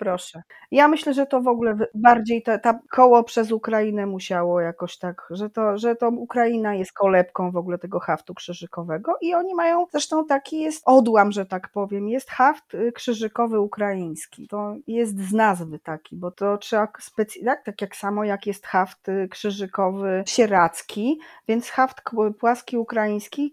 Proszę. 0.00 0.42
Ja 0.70 0.88
myślę, 0.88 1.14
że 1.14 1.26
to 1.26 1.40
w 1.40 1.48
ogóle 1.48 1.76
bardziej 1.94 2.42
ta, 2.42 2.58
ta 2.58 2.78
koło 2.90 3.24
przez 3.24 3.52
Ukrainę 3.52 4.06
musiało 4.06 4.60
jakoś 4.60 4.98
tak, 4.98 5.28
że 5.30 5.50
to, 5.50 5.78
że 5.78 5.96
to 5.96 6.08
Ukraina 6.08 6.74
jest 6.74 6.92
kolebką 6.92 7.50
w 7.50 7.56
ogóle 7.56 7.78
tego 7.78 8.00
haftu 8.00 8.34
krzyżykowego 8.34 9.16
i 9.20 9.34
oni 9.34 9.54
mają, 9.54 9.86
zresztą 9.92 10.26
taki 10.26 10.60
jest 10.60 10.82
odłam, 10.84 11.32
że 11.32 11.46
tak 11.46 11.68
powiem, 11.68 12.08
jest 12.08 12.30
haft 12.30 12.74
y, 12.74 12.92
krzyżykowy 12.92 13.60
ukraiński. 13.60 14.48
To 14.48 14.74
jest 14.86 15.18
z 15.18 15.32
nazwy 15.32 15.78
taki, 15.78 16.16
bo 16.16 16.30
to 16.30 16.58
trzeba 16.58 16.88
specjalnie, 17.00 17.50
tak, 17.50 17.64
tak 17.64 17.80
jak 17.80 17.96
samo 17.96 18.24
jak 18.24 18.46
jest 18.46 18.66
haft 18.66 19.08
y, 19.08 19.28
krzyżykowy 19.30 20.22
sieracki, 20.26 21.20
więc 21.48 21.70
haft 21.70 22.02
płaski 22.38 22.78
ukraiński 22.78 23.52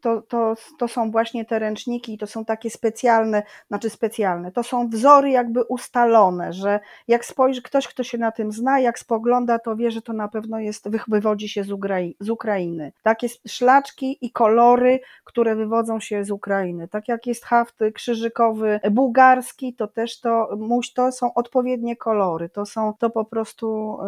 to, 0.00 0.22
to, 0.28 0.54
to 0.78 0.88
są 0.88 1.10
właśnie 1.10 1.44
te 1.44 1.58
ręczniki, 1.58 2.18
to 2.18 2.26
są 2.26 2.44
takie 2.44 2.70
specjalne, 2.70 3.42
znaczy 3.68 3.90
specjalne, 3.90 4.52
to 4.52 4.62
są 4.62 4.88
wzory 4.88 5.17
kolory 5.18 5.30
jakby 5.30 5.62
ustalone, 5.62 6.52
że 6.52 6.80
jak 7.08 7.24
spojrzy 7.24 7.62
ktoś, 7.62 7.88
kto 7.88 8.02
się 8.02 8.18
na 8.18 8.32
tym 8.32 8.52
zna, 8.52 8.80
jak 8.80 8.98
spogląda, 8.98 9.58
to 9.58 9.76
wie, 9.76 9.90
że 9.90 10.02
to 10.02 10.12
na 10.12 10.28
pewno 10.28 10.60
jest, 10.60 10.88
wywodzi 11.08 11.48
się 11.48 11.64
z, 11.64 11.70
Ukrai 11.70 12.16
z 12.20 12.30
Ukrainy. 12.30 12.92
Takie 13.02 13.28
szlaczki 13.48 14.18
i 14.20 14.30
kolory, 14.30 15.00
które 15.24 15.56
wywodzą 15.56 16.00
się 16.00 16.24
z 16.24 16.30
Ukrainy. 16.30 16.88
Tak 16.88 17.08
jak 17.08 17.26
jest 17.26 17.44
haft 17.44 17.78
krzyżykowy 17.94 18.80
bułgarski, 18.90 19.74
to 19.74 19.88
też 19.88 20.20
to, 20.20 20.48
to 20.94 21.12
są 21.12 21.34
odpowiednie 21.34 21.96
kolory. 21.96 22.48
To 22.48 22.66
są, 22.66 22.94
to 22.98 23.10
po 23.10 23.24
prostu 23.24 23.98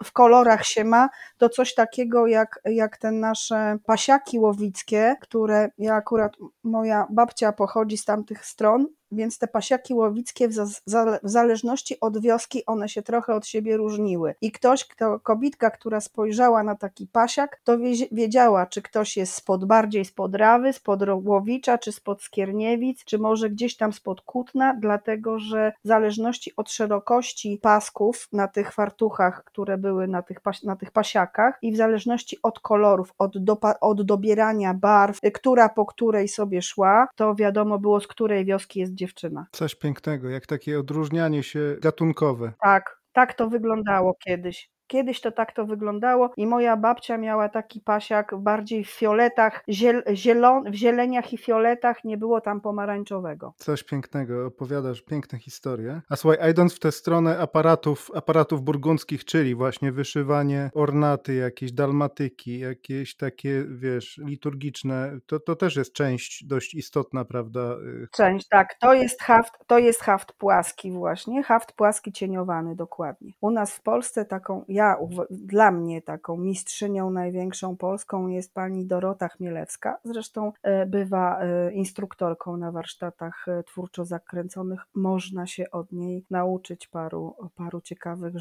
y, 0.00 0.04
w 0.04 0.12
kolorach 0.12 0.64
się 0.64 0.84
ma, 0.84 1.08
to 1.38 1.48
coś 1.48 1.74
takiego 1.74 2.26
jak, 2.26 2.60
jak 2.64 2.96
te 2.96 3.12
nasze 3.12 3.78
pasiaki 3.86 4.38
łowickie, 4.38 5.16
które 5.20 5.70
ja 5.78 5.94
akurat, 5.94 6.36
moja 6.64 7.06
babcia 7.10 7.52
pochodzi 7.52 7.96
z 7.96 8.04
tamtych 8.04 8.46
stron, 8.46 8.86
więc 9.12 9.38
te 9.38 9.48
pasiaki 9.48 9.94
łowickie 9.94 10.48
w, 10.48 10.52
za, 10.52 11.18
w, 11.22 11.30
zależności 11.30 12.00
od 12.00 12.20
wioski 12.20 12.66
one 12.66 12.88
się 12.88 13.02
trochę 13.02 13.34
od 13.34 13.46
siebie 13.46 13.76
różniły. 13.76 14.34
I 14.40 14.52
ktoś, 14.52 14.84
kto, 14.84 15.20
kobitka, 15.20 15.70
która 15.70 16.00
spojrzała 16.00 16.62
na 16.62 16.74
taki 16.74 17.06
pasiak, 17.06 17.60
to 17.64 17.78
wiedziała, 18.12 18.66
czy 18.66 18.82
ktoś 18.82 19.16
jest 19.16 19.34
spod 19.34 19.64
bardziej 19.64 20.04
spod 20.04 20.34
Rawy, 20.34 20.72
spod 20.72 21.00
Łowicza, 21.24 21.78
czy 21.78 21.92
spod 21.92 22.22
Skierniewic, 22.22 23.04
czy 23.04 23.18
może 23.18 23.50
gdzieś 23.50 23.76
tam 23.76 23.92
spod 23.92 24.20
Kutna, 24.20 24.74
dlatego 24.80 25.38
że 25.38 25.72
w 25.84 25.88
zależności 25.88 26.52
od 26.56 26.70
szerokości 26.70 27.58
pasków 27.62 28.28
na 28.32 28.48
tych 28.48 28.72
fartuchach, 28.72 29.44
które 29.44 29.78
były 29.78 30.08
na 30.08 30.22
tych, 30.22 30.38
na 30.64 30.76
tych 30.76 30.90
pasiakach 30.90 31.58
i 31.62 31.72
w 31.72 31.76
zależności 31.76 32.38
od 32.42 32.60
kolorów, 32.60 33.12
od, 33.18 33.38
dopa, 33.38 33.74
od 33.80 34.02
dobierania 34.02 34.74
barw, 34.74 35.20
która 35.34 35.68
po 35.68 35.86
której 35.86 36.28
sobie 36.28 36.62
szła, 36.62 37.08
to 37.16 37.34
wiadomo 37.34 37.78
było, 37.78 38.00
z 38.00 38.06
której 38.06 38.44
wioski 38.44 38.80
jest 38.80 38.95
dziewczyna. 38.96 39.46
Coś 39.52 39.74
pięknego, 39.74 40.28
jak 40.28 40.46
takie 40.46 40.78
odróżnianie 40.78 41.42
się 41.42 41.76
gatunkowe. 41.80 42.52
Tak, 42.62 43.00
tak 43.12 43.34
to 43.34 43.48
wyglądało 43.48 44.14
kiedyś. 44.24 44.70
Kiedyś 44.86 45.20
to 45.20 45.32
tak 45.32 45.52
to 45.52 45.66
wyglądało 45.66 46.30
i 46.36 46.46
moja 46.46 46.76
babcia 46.76 47.18
miała 47.18 47.48
taki 47.48 47.80
pasiak 47.80 48.36
bardziej 48.38 48.84
w 48.84 48.90
fioletach, 48.90 49.64
ziel, 49.68 50.02
zielon, 50.14 50.70
w 50.70 50.74
zieleniach 50.74 51.32
i 51.32 51.38
fioletach, 51.38 52.04
nie 52.04 52.16
było 52.16 52.40
tam 52.40 52.60
pomarańczowego. 52.60 53.54
Coś 53.56 53.82
pięknego, 53.82 54.46
opowiadasz 54.46 55.02
piękne 55.02 55.38
historie. 55.38 56.00
A 56.08 56.16
słuchaj, 56.16 56.38
a 56.42 56.48
idąc 56.48 56.74
w 56.74 56.78
tę 56.78 56.92
stronę 56.92 57.38
aparatów, 57.38 58.10
aparatów 58.14 58.62
burgundzkich, 58.62 59.24
czyli 59.24 59.54
właśnie 59.54 59.92
wyszywanie 59.92 60.70
ornaty, 60.74 61.34
jakieś 61.34 61.72
dalmatyki, 61.72 62.58
jakieś 62.58 63.16
takie, 63.16 63.64
wiesz, 63.68 64.20
liturgiczne, 64.24 65.18
to, 65.26 65.40
to 65.40 65.56
też 65.56 65.76
jest 65.76 65.92
część 65.92 66.44
dość 66.44 66.74
istotna, 66.74 67.24
prawda? 67.24 67.76
Część, 68.12 68.48
tak. 68.48 68.74
To 68.80 68.94
jest 68.94 69.22
haft, 69.22 69.52
to 69.66 69.78
jest 69.78 70.02
haft 70.02 70.32
płaski 70.32 70.92
właśnie, 70.92 71.42
haft 71.42 71.72
płaski 71.72 72.12
cieniowany 72.12 72.76
dokładnie. 72.76 73.32
U 73.40 73.50
nas 73.50 73.76
w 73.76 73.82
Polsce 73.82 74.24
taką 74.24 74.64
ja, 74.76 74.96
dla 75.30 75.70
mnie 75.70 76.02
taką 76.02 76.36
mistrzynią 76.36 77.10
największą 77.10 77.76
polską 77.76 78.28
jest 78.28 78.54
pani 78.54 78.86
Dorota 78.86 79.28
Chmielewska. 79.28 79.98
Zresztą 80.04 80.52
e, 80.62 80.86
bywa 80.86 81.40
e, 81.40 81.72
instruktorką 81.72 82.56
na 82.56 82.72
warsztatach 82.72 83.48
e, 83.48 83.62
twórczo 83.62 84.04
zakręconych. 84.04 84.80
Można 84.94 85.46
się 85.46 85.70
od 85.70 85.92
niej 85.92 86.24
nauczyć 86.30 86.86
paru, 86.86 87.34
paru 87.54 87.80
ciekawych 87.80 88.34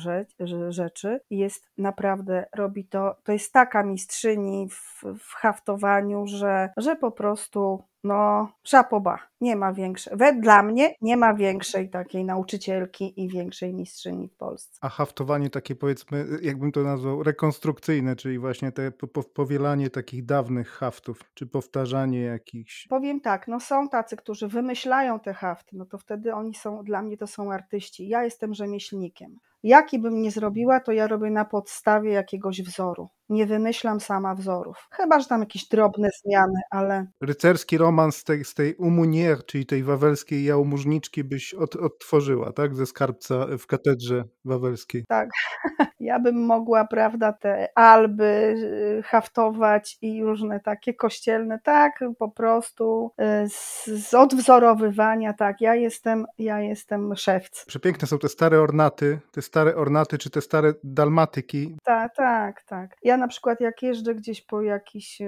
rzeczy. 0.70 1.20
Jest 1.30 1.70
naprawdę, 1.78 2.46
robi 2.56 2.86
to, 2.86 3.16
to 3.24 3.32
jest 3.32 3.54
taka 3.54 3.84
mistrzyni 3.84 4.70
w, 4.70 5.04
w 5.20 5.34
haftowaniu, 5.34 6.28
że, 6.28 6.70
że 6.78 6.96
po 6.96 7.12
prostu 7.12 7.84
no, 8.06 8.50
szapoba, 8.64 9.20
nie 9.42 9.56
ma 9.56 9.74
większej, 9.74 10.18
we 10.18 10.34
dla 10.34 10.64
mnie 10.64 10.96
nie 11.02 11.18
ma 11.18 11.34
większej 11.34 11.90
takiej 11.90 12.26
nauczycielki 12.26 13.24
i 13.24 13.30
większej 13.30 13.74
mistrzyni 13.74 14.28
w 14.28 14.36
Polsce. 14.36 14.80
A 14.82 14.90
haftowanie 14.90 15.50
takie 15.50 15.76
powiedzmy, 15.76 16.26
jakbym 16.42 16.72
to 16.72 16.84
nazwał, 16.84 17.24
rekonstrukcyjne, 17.24 18.16
czyli 18.16 18.40
właśnie 18.40 18.72
te 18.72 18.92
powielanie 19.34 19.90
takich 19.90 20.26
dawnych 20.26 20.70
haftów, 20.70 21.20
czy 21.34 21.48
powtarzanie 21.48 22.22
jakichś... 22.22 22.88
Powiem 22.88 23.22
tak, 23.22 23.48
no 23.48 23.60
są 23.60 23.90
tacy, 23.90 24.16
którzy 24.16 24.48
wymyślają 24.48 25.20
te 25.20 25.34
hafty, 25.34 25.78
no 25.78 25.86
to 25.86 25.98
wtedy 25.98 26.34
oni 26.34 26.54
są, 26.54 26.84
dla 26.84 27.02
mnie 27.02 27.18
to 27.18 27.28
są 27.28 27.52
artyści. 27.52 28.08
Ja 28.08 28.24
jestem 28.24 28.54
rzemieślnikiem. 28.54 29.40
Jaki 29.64 30.00
bym 30.00 30.22
nie 30.22 30.32
zrobiła, 30.32 30.80
to 30.80 30.92
ja 30.92 31.08
robię 31.08 31.32
na 31.32 31.46
podstawie 31.46 32.12
jakiegoś 32.12 32.62
wzoru. 32.62 33.10
Nie 33.30 33.46
wymyślam 33.46 34.00
sama 34.00 34.36
wzorów. 34.36 34.88
Chyba, 34.92 35.20
że 35.20 35.26
tam 35.26 35.40
jakieś 35.40 35.68
drobne 35.68 36.10
zmiany, 36.26 36.60
ale. 36.70 37.06
Rycerski 37.22 37.78
romans 37.78 38.18
z 38.18 38.24
tej, 38.24 38.46
z 38.46 38.54
tej 38.54 38.76
Umunier, 38.76 39.46
czyli 39.46 39.66
tej 39.66 39.84
wawelskiej 39.84 40.44
jałmużniczki, 40.44 41.24
byś 41.24 41.54
od, 41.54 41.76
odtworzyła, 41.76 42.54
tak? 42.54 42.76
Ze 42.76 42.86
skarbca 42.86 43.46
w 43.60 43.68
katedrze 43.68 44.24
wawelskiej. 44.46 45.06
Tak. 45.08 45.30
Ja 46.00 46.20
bym 46.20 46.46
mogła, 46.46 46.86
prawda, 46.86 47.34
te 47.34 47.78
alby 47.78 48.56
y, 49.00 49.04
haftować 49.04 49.98
i 50.02 50.24
różne 50.24 50.60
takie 50.60 50.94
kościelne, 50.94 51.60
tak, 51.64 52.00
po 52.20 52.30
prostu 52.30 53.12
y, 53.44 53.50
z, 53.50 53.86
z 53.86 54.14
odwzorowywania, 54.14 55.34
tak. 55.34 55.62
Ja 55.62 55.76
jestem, 55.76 56.26
ja 56.38 56.62
jestem 56.62 57.16
szewc. 57.16 57.66
Przepiękne 57.66 58.08
są 58.08 58.20
te 58.20 58.30
stare 58.30 58.62
ornaty, 58.62 59.20
te 59.32 59.42
stare 59.42 59.76
ornaty, 59.76 60.18
czy 60.18 60.30
te 60.30 60.42
stare 60.42 60.74
dalmatyki. 60.84 61.78
Tak, 61.84 62.16
tak, 62.16 62.64
tak. 62.64 62.96
Ja 63.04 63.15
na 63.18 63.28
przykład 63.28 63.62
jak 63.62 63.84
jeżdżę 63.84 64.16
gdzieś 64.16 64.42
po 64.42 64.62
jakichś 64.62 65.20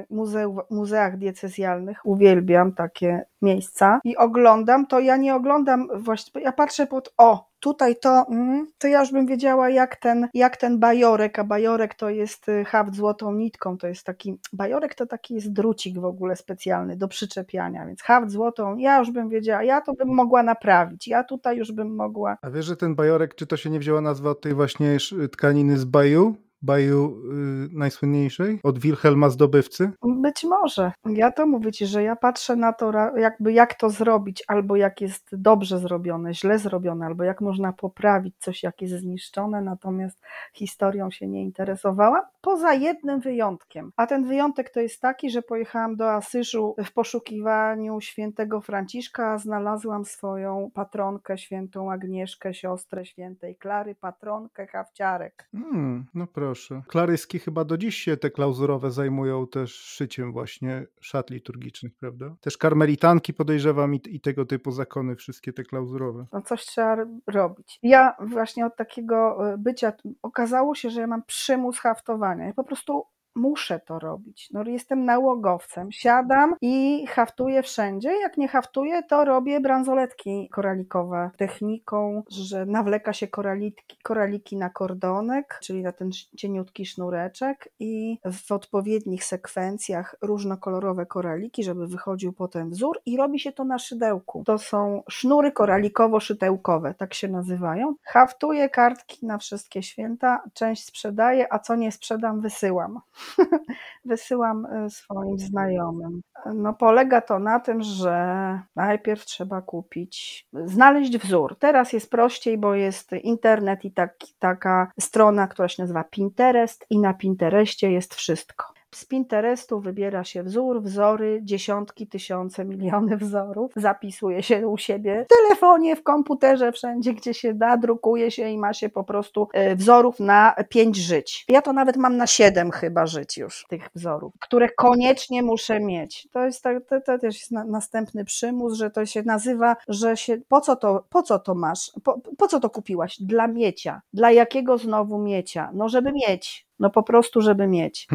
muzeach 0.69 1.17
diecezjalnych, 1.17 1.97
uwielbiam 2.05 2.73
takie 2.73 3.25
miejsca 3.41 3.99
i 4.03 4.17
oglądam, 4.17 4.87
to 4.87 4.99
ja 4.99 5.17
nie 5.17 5.35
oglądam 5.35 5.87
właśnie, 5.95 6.41
ja 6.41 6.51
patrzę 6.51 6.87
pod, 6.87 7.13
o, 7.17 7.47
tutaj 7.59 7.95
to, 7.95 8.25
mm, 8.29 8.67
to 8.77 8.87
ja 8.87 8.99
już 8.99 9.11
bym 9.11 9.25
wiedziała 9.25 9.69
jak 9.69 9.95
ten, 9.95 10.27
jak 10.33 10.57
ten 10.57 10.79
bajorek, 10.79 11.39
a 11.39 11.43
bajorek 11.43 11.95
to 11.95 12.09
jest 12.09 12.49
y, 12.49 12.65
haft 12.65 12.95
złotą 12.95 13.31
nitką, 13.31 13.77
to 13.77 13.87
jest 13.87 14.03
taki, 14.03 14.39
bajorek 14.53 14.95
to 14.95 15.05
taki 15.05 15.33
jest 15.33 15.53
drucik 15.53 15.99
w 15.99 16.05
ogóle 16.05 16.35
specjalny 16.35 16.97
do 16.97 17.07
przyczepiania, 17.07 17.85
więc 17.85 18.01
haft 18.01 18.31
złotą, 18.31 18.77
ja 18.77 18.99
już 18.99 19.11
bym 19.11 19.29
wiedziała, 19.29 19.63
ja 19.63 19.81
to 19.81 19.93
bym 19.93 20.07
mogła 20.07 20.43
naprawić, 20.43 21.07
ja 21.07 21.23
tutaj 21.23 21.57
już 21.57 21.71
bym 21.71 21.95
mogła. 21.95 22.37
A 22.41 22.49
wiesz, 22.49 22.65
że 22.65 22.77
ten 22.77 22.95
bajorek, 22.95 23.35
czy 23.35 23.47
to 23.47 23.57
się 23.57 23.69
nie 23.69 23.79
wzięła 23.79 24.01
nazwa 24.01 24.29
od 24.29 24.41
tej 24.41 24.53
właśnie 24.53 24.97
tkaniny 25.31 25.77
z 25.77 25.85
baju? 25.85 26.46
Baju 26.61 27.21
y, 27.31 27.69
najsłynniejszej? 27.71 28.59
Od 28.63 28.79
Wilhelma 28.79 29.29
Zdobywcy? 29.29 29.91
Być 30.03 30.43
może. 30.43 30.91
Ja 31.05 31.31
to 31.31 31.47
mówię 31.47 31.71
Ci, 31.71 31.85
że 31.85 32.03
ja 32.03 32.15
patrzę 32.15 32.55
na 32.55 32.73
to 32.73 32.91
jakby 33.17 33.53
jak 33.53 33.73
to 33.73 33.89
zrobić, 33.89 34.43
albo 34.47 34.75
jak 34.75 35.01
jest 35.01 35.29
dobrze 35.31 35.79
zrobione, 35.79 36.33
źle 36.33 36.59
zrobione, 36.59 37.05
albo 37.05 37.23
jak 37.23 37.41
można 37.41 37.73
poprawić 37.73 38.35
coś, 38.39 38.63
jak 38.63 38.81
jest 38.81 38.93
zniszczone, 38.93 39.61
natomiast 39.61 40.21
historią 40.53 41.11
się 41.11 41.27
nie 41.27 41.41
interesowała, 41.41 42.29
poza 42.41 42.73
jednym 42.73 43.19
wyjątkiem. 43.19 43.91
A 43.95 44.07
ten 44.07 44.25
wyjątek 44.25 44.69
to 44.69 44.79
jest 44.79 45.01
taki, 45.01 45.29
że 45.29 45.41
pojechałam 45.41 45.95
do 45.95 46.11
Asyżu 46.11 46.75
w 46.85 46.93
poszukiwaniu 46.93 48.01
świętego 48.01 48.61
Franciszka, 48.61 49.31
a 49.31 49.37
znalazłam 49.37 50.05
swoją 50.05 50.71
patronkę, 50.73 51.37
świętą 51.37 51.91
Agnieszkę, 51.91 52.53
siostrę 52.53 53.05
świętej 53.05 53.55
Klary, 53.55 53.95
patronkę 53.95 54.67
hawciarek. 54.67 55.49
Hmm, 55.51 56.05
no 56.13 56.27
proszę. 56.47 56.81
Klaryski 56.87 57.39
chyba 57.39 57.65
do 57.65 57.77
dziś 57.77 57.95
się 57.95 58.17
te 58.17 58.29
klauzurowe 58.31 58.91
zajmują 58.91 59.47
też 59.47 59.73
szyciem 59.75 60.31
właśnie 60.31 60.87
szat 61.01 61.29
liturgicznych, 61.29 61.95
prawda? 61.95 62.35
Też 62.41 62.57
karmelitanki 62.57 63.33
podejrzewam 63.33 63.95
i, 63.95 64.01
i 64.09 64.21
tego 64.21 64.45
typu 64.45 64.71
zakony, 64.71 65.15
wszystkie 65.15 65.53
te 65.53 65.63
klauzurowe. 65.63 66.25
No 66.33 66.41
coś 66.41 66.65
trzeba 66.65 66.97
robić. 67.27 67.79
Ja 67.83 68.15
właśnie 68.19 68.65
od 68.65 68.75
takiego 68.75 69.49
e, 69.53 69.57
bycia, 69.57 69.93
okazało 70.21 70.75
się, 70.75 70.89
że 70.89 71.01
ja 71.01 71.07
mam 71.07 71.23
przymus 71.23 71.79
haftowania. 71.79 72.45
Ja 72.45 72.53
po 72.53 72.63
prostu 72.63 73.03
muszę 73.37 73.79
to 73.79 73.99
robić. 73.99 74.49
No, 74.53 74.63
jestem 74.63 75.05
nałogowcem, 75.05 75.91
siadam 75.91 76.55
i 76.61 77.05
haftuję 77.07 77.63
wszędzie. 77.63 78.11
Jak 78.21 78.37
nie 78.37 78.47
haftuję, 78.47 79.03
to 79.03 79.25
robię 79.25 79.59
bransoletki 79.59 80.49
koralikowe 80.49 81.29
techniką, 81.37 82.23
że 82.29 82.65
nawleka 82.65 83.13
się 83.13 83.27
koraliki, 83.27 83.97
koraliki 84.03 84.57
na 84.57 84.69
kordonek, 84.69 85.59
czyli 85.63 85.83
na 85.83 85.91
ten 85.91 86.09
cieniutki 86.37 86.85
sznureczek 86.85 87.69
i 87.79 88.19
w 88.31 88.51
odpowiednich 88.51 89.23
sekwencjach 89.23 90.15
różnokolorowe 90.21 91.05
koraliki, 91.05 91.63
żeby 91.63 91.87
wychodził 91.87 92.33
potem 92.33 92.69
wzór 92.69 92.99
i 93.05 93.17
robi 93.17 93.39
się 93.39 93.51
to 93.51 93.63
na 93.63 93.79
szydełku. 93.79 94.43
To 94.45 94.57
są 94.57 95.03
sznury 95.09 95.51
koralikowo-szydełkowe, 95.51 96.93
tak 96.93 97.13
się 97.13 97.27
nazywają. 97.27 97.95
Haftuję 98.03 98.69
kartki 98.69 99.25
na 99.25 99.37
wszystkie 99.37 99.83
święta, 99.83 100.43
część 100.53 100.85
sprzedaję, 100.85 101.53
a 101.53 101.59
co 101.59 101.75
nie 101.75 101.91
sprzedam, 101.91 102.41
wysyłam. 102.41 102.99
wysyłam 104.05 104.65
e, 104.65 104.89
swoim 104.89 105.39
znajomym. 105.39 106.21
No, 106.55 106.73
polega 106.73 107.21
to 107.21 107.39
na 107.39 107.59
tym, 107.59 107.83
że 107.83 108.59
najpierw 108.75 109.25
trzeba 109.25 109.61
kupić, 109.61 110.47
znaleźć 110.53 111.17
wzór. 111.17 111.55
Teraz 111.59 111.93
jest 111.93 112.11
prościej, 112.11 112.57
bo 112.57 112.75
jest 112.75 113.11
internet 113.23 113.85
i 113.85 113.91
tak, 113.91 114.15
taka 114.39 114.91
strona, 114.99 115.47
która 115.47 115.67
się 115.67 115.83
nazywa 115.83 116.03
Pinterest, 116.03 116.85
i 116.89 116.99
na 116.99 117.13
Pinterestie 117.13 117.91
jest 117.91 118.15
wszystko. 118.15 118.76
Z 118.97 119.05
Pinterestu 119.05 119.79
wybiera 119.79 120.23
się 120.23 120.43
wzór, 120.43 120.81
wzory, 120.81 121.39
dziesiątki, 121.43 122.07
tysiące, 122.07 122.65
miliony 122.65 123.17
wzorów, 123.17 123.71
zapisuje 123.75 124.43
się 124.43 124.67
u 124.67 124.77
siebie 124.77 125.25
w 125.25 125.35
telefonie, 125.35 125.95
w 125.95 126.03
komputerze, 126.03 126.71
wszędzie, 126.71 127.13
gdzie 127.13 127.33
się 127.33 127.53
da, 127.53 127.77
drukuje 127.77 128.31
się 128.31 128.49
i 128.49 128.57
ma 128.57 128.73
się 128.73 128.89
po 128.89 129.03
prostu 129.03 129.47
e, 129.53 129.75
wzorów 129.75 130.19
na 130.19 130.55
pięć 130.69 130.97
żyć. 130.97 131.45
Ja 131.49 131.61
to 131.61 131.73
nawet 131.73 131.97
mam 131.97 132.17
na 132.17 132.27
siedem 132.27 132.71
chyba 132.71 133.05
żyć 133.05 133.37
już 133.37 133.65
tych 133.69 133.89
wzorów, 133.95 134.33
które 134.39 134.69
koniecznie 134.69 135.43
muszę 135.43 135.79
mieć. 135.79 136.27
To 136.31 136.45
jest 136.45 136.63
tak, 136.63 136.77
to, 136.89 137.01
to 137.01 137.19
też 137.19 137.39
jest 137.39 137.51
na, 137.51 137.63
następny 137.63 138.25
przymus, 138.25 138.73
że 138.73 138.91
to 138.91 139.05
się 139.05 139.23
nazywa, 139.23 139.75
że 139.87 140.17
się, 140.17 140.37
po 140.47 140.61
co 140.61 140.75
to, 140.75 141.05
po 141.09 141.23
co 141.23 141.39
to 141.39 141.55
masz, 141.55 141.91
po, 142.03 142.21
po 142.37 142.47
co 142.47 142.59
to 142.59 142.69
kupiłaś? 142.69 143.17
Dla 143.19 143.47
miecia. 143.47 144.01
Dla 144.13 144.31
jakiego 144.31 144.77
znowu 144.77 145.19
miecia? 145.19 145.69
No 145.73 145.89
żeby 145.89 146.11
mieć. 146.11 146.66
No 146.79 146.89
po 146.89 147.03
prostu, 147.03 147.41
żeby 147.41 147.67
mieć. 147.67 148.07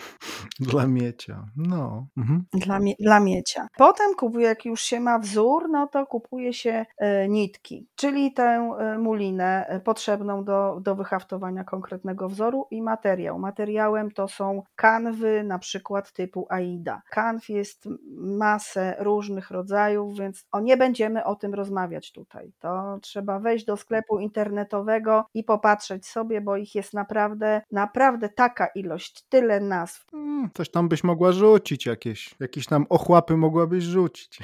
Dla 0.60 0.86
miecia. 0.86 1.44
No. 1.56 2.06
Mhm. 2.16 2.44
Dla, 2.52 2.78
mie 2.78 2.94
dla 3.00 3.20
miecia. 3.20 3.66
Potem 3.76 4.14
kupuje, 4.14 4.46
jak 4.46 4.64
już 4.64 4.80
się 4.82 5.00
ma 5.00 5.18
wzór, 5.18 5.68
no 5.70 5.86
to 5.86 6.06
kupuje 6.06 6.52
się 6.52 6.86
e, 6.98 7.28
nitki, 7.28 7.88
czyli 7.96 8.32
tę 8.32 8.76
e, 8.78 8.98
mulinę 8.98 9.66
e, 9.66 9.80
potrzebną 9.80 10.44
do, 10.44 10.80
do 10.80 10.94
wyhaftowania 10.94 11.64
konkretnego 11.64 12.28
wzoru 12.28 12.66
i 12.70 12.82
materiał. 12.82 13.38
Materiałem 13.38 14.10
to 14.10 14.28
są 14.28 14.62
kanwy, 14.76 15.44
na 15.44 15.58
przykład 15.58 16.12
typu 16.12 16.46
AIDA. 16.48 17.02
Kanw 17.10 17.48
jest 17.48 17.88
masę 18.16 18.96
różnych 18.98 19.50
rodzajów, 19.50 20.18
więc 20.18 20.46
o, 20.52 20.60
nie 20.60 20.76
będziemy 20.76 21.24
o 21.24 21.34
tym 21.34 21.54
rozmawiać 21.54 22.12
tutaj. 22.12 22.52
To 22.58 22.98
trzeba 23.02 23.38
wejść 23.38 23.64
do 23.64 23.76
sklepu 23.76 24.18
internetowego 24.18 25.24
i 25.34 25.44
popatrzeć 25.44 26.06
sobie, 26.06 26.40
bo 26.40 26.56
ich 26.56 26.74
jest 26.74 26.94
naprawdę, 26.94 27.62
naprawdę 27.72 27.99
naprawdę 28.00 28.28
taka 28.28 28.66
ilość, 28.66 29.24
tyle 29.28 29.60
nazw. 29.60 30.06
Hmm, 30.10 30.50
coś 30.54 30.70
tam 30.70 30.88
byś 30.88 31.04
mogła 31.04 31.32
rzucić, 31.32 31.86
jakieś, 31.86 32.34
jakieś 32.40 32.66
tam 32.66 32.86
ochłapy 32.88 33.36
mogłabyś 33.36 33.84
rzucić. 33.84 34.38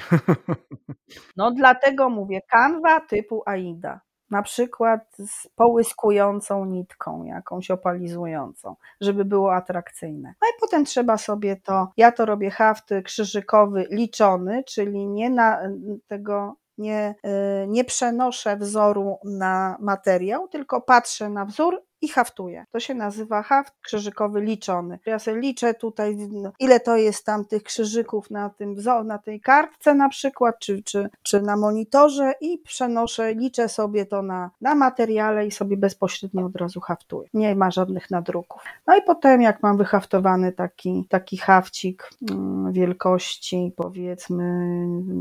No 1.37 1.51
dlatego 1.51 2.09
mówię, 2.09 2.41
kanwa 2.49 2.99
typu 2.99 3.43
AIDA. 3.45 4.01
Na 4.29 4.41
przykład 4.41 5.01
z 5.17 5.47
połyskującą 5.55 6.65
nitką, 6.65 7.23
jakąś 7.23 7.71
opalizującą, 7.71 8.75
żeby 9.01 9.25
było 9.25 9.55
atrakcyjne. 9.55 10.33
No 10.41 10.47
i 10.47 10.59
potem 10.59 10.85
trzeba 10.85 11.17
sobie 11.17 11.55
to, 11.55 11.87
ja 11.97 12.11
to 12.11 12.25
robię 12.25 12.49
hafty 12.49 13.01
krzyżykowy 13.01 13.87
liczony, 13.91 14.63
czyli 14.63 15.07
nie 15.07 15.29
na 15.29 15.59
tego 16.07 16.55
nie, 16.77 17.15
y, 17.63 17.67
nie 17.67 17.83
przenoszę 17.83 18.57
wzoru 18.57 19.17
na 19.23 19.77
materiał, 19.79 20.47
tylko 20.47 20.81
patrzę 20.81 21.29
na 21.29 21.45
wzór 21.45 21.86
i 22.01 22.07
haftuję. 22.07 22.65
To 22.71 22.79
się 22.79 22.93
nazywa 22.93 23.43
haft 23.43 23.73
krzyżykowy 23.81 24.41
liczony. 24.41 24.99
Ja 25.05 25.19
sobie 25.19 25.39
liczę 25.41 25.73
tutaj, 25.73 26.15
no, 26.15 26.51
ile 26.59 26.79
to 26.79 26.97
jest 26.97 27.25
tam 27.25 27.45
tych 27.45 27.63
krzyżyków 27.63 28.31
na, 28.31 28.49
tym, 28.49 28.75
na 29.05 29.17
tej 29.17 29.41
kartce 29.41 29.95
na 29.95 30.09
przykład, 30.09 30.59
czy, 30.59 30.83
czy, 30.83 31.09
czy 31.23 31.41
na 31.41 31.57
monitorze 31.57 32.33
i 32.41 32.57
przenoszę, 32.57 33.33
liczę 33.33 33.69
sobie 33.69 34.05
to 34.05 34.21
na, 34.21 34.51
na 34.61 34.75
materiale 34.75 35.47
i 35.47 35.51
sobie 35.51 35.77
bezpośrednio 35.77 36.45
od 36.45 36.55
razu 36.55 36.79
haftuję. 36.79 37.29
Nie 37.33 37.55
ma 37.55 37.71
żadnych 37.71 38.11
nadruków. 38.11 38.61
No 38.87 38.97
i 38.97 39.01
potem 39.01 39.41
jak 39.41 39.63
mam 39.63 39.77
wyhaftowany 39.77 40.51
taki, 40.51 41.05
taki 41.09 41.37
hafcik 41.37 42.09
mm, 42.31 42.73
wielkości 42.73 43.73
powiedzmy 43.75 44.67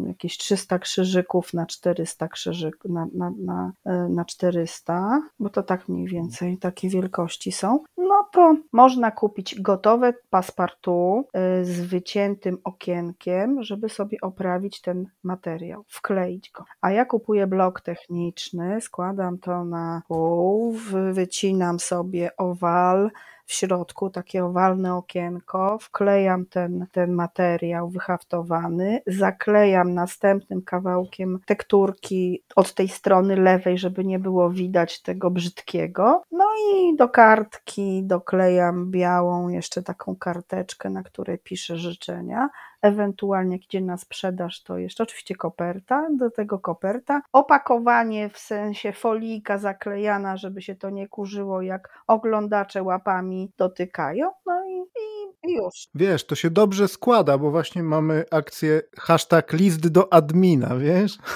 jakieś 0.06 0.38
300 0.38 0.78
krzyżyków 0.78 1.54
na 1.54 1.66
400 1.66 2.28
krzyżyków, 2.28 2.90
na, 2.90 3.06
na, 3.14 3.32
na, 3.38 3.72
e, 3.84 4.08
na 4.08 4.24
400, 4.24 5.22
bo 5.38 5.50
to 5.50 5.62
tak 5.62 5.88
mniej 5.88 6.06
więcej 6.06 6.58
takie 6.66 6.88
wielkości 6.88 7.52
są, 7.52 7.78
no 7.96 8.28
to 8.32 8.56
można 8.72 9.10
kupić 9.10 9.60
gotowe 9.60 10.14
paspartu 10.30 11.24
y, 11.60 11.64
z 11.64 11.80
wyciętym 11.80 12.58
okienkiem, 12.64 13.62
żeby 13.62 13.88
sobie 13.88 14.18
oprawić 14.22 14.80
ten 14.80 15.06
materiał, 15.22 15.84
wkleić 15.88 16.50
go. 16.50 16.64
A 16.80 16.90
ja 16.90 17.04
kupuję 17.04 17.46
blok 17.46 17.80
techniczny, 17.80 18.80
składam 18.80 19.38
to 19.38 19.64
na 19.64 20.02
pół, 20.08 20.76
wycinam 21.12 21.80
sobie 21.80 22.30
owal, 22.36 23.10
w 23.46 23.52
środku 23.52 24.10
takie 24.10 24.44
owalne 24.44 24.94
okienko, 24.94 25.78
wklejam 25.80 26.46
ten, 26.46 26.86
ten 26.92 27.12
materiał 27.12 27.88
wyhaftowany, 27.88 29.00
zaklejam 29.06 29.94
następnym 29.94 30.62
kawałkiem 30.62 31.38
tekturki 31.46 32.42
od 32.56 32.74
tej 32.74 32.88
strony 32.88 33.36
lewej, 33.36 33.78
żeby 33.78 34.04
nie 34.04 34.18
było 34.18 34.50
widać 34.50 35.02
tego 35.02 35.30
brzydkiego. 35.30 36.22
No 36.32 36.44
i 36.70 36.96
do 36.96 37.08
kartki 37.08 38.02
doklejam 38.04 38.90
białą 38.90 39.48
jeszcze 39.48 39.82
taką 39.82 40.16
karteczkę, 40.16 40.90
na 40.90 41.02
której 41.02 41.38
piszę 41.38 41.76
życzenia 41.76 42.48
ewentualnie 42.82 43.56
jak 43.56 43.64
idzie 43.64 43.80
na 43.80 43.96
sprzedaż, 43.96 44.62
to 44.62 44.78
jeszcze 44.78 45.02
oczywiście 45.02 45.34
koperta, 45.34 46.06
do 46.10 46.30
tego 46.30 46.58
koperta, 46.58 47.22
opakowanie 47.32 48.28
w 48.28 48.38
sensie 48.38 48.92
folika 48.92 49.58
zaklejana, 49.58 50.36
żeby 50.36 50.62
się 50.62 50.74
to 50.74 50.90
nie 50.90 51.08
kurzyło, 51.08 51.62
jak 51.62 52.02
oglądacze 52.06 52.82
łapami 52.82 53.52
dotykają, 53.58 54.30
no 54.46 54.64
i, 54.66 54.82
i 55.48 55.54
już. 55.54 55.88
Wiesz, 55.94 56.26
to 56.26 56.34
się 56.34 56.50
dobrze 56.50 56.88
składa, 56.88 57.38
bo 57.38 57.50
właśnie 57.50 57.82
mamy 57.82 58.24
akcję 58.30 58.82
hashtag 58.98 59.52
list 59.52 59.88
do 59.88 60.12
admina, 60.12 60.76
wiesz? 60.76 61.18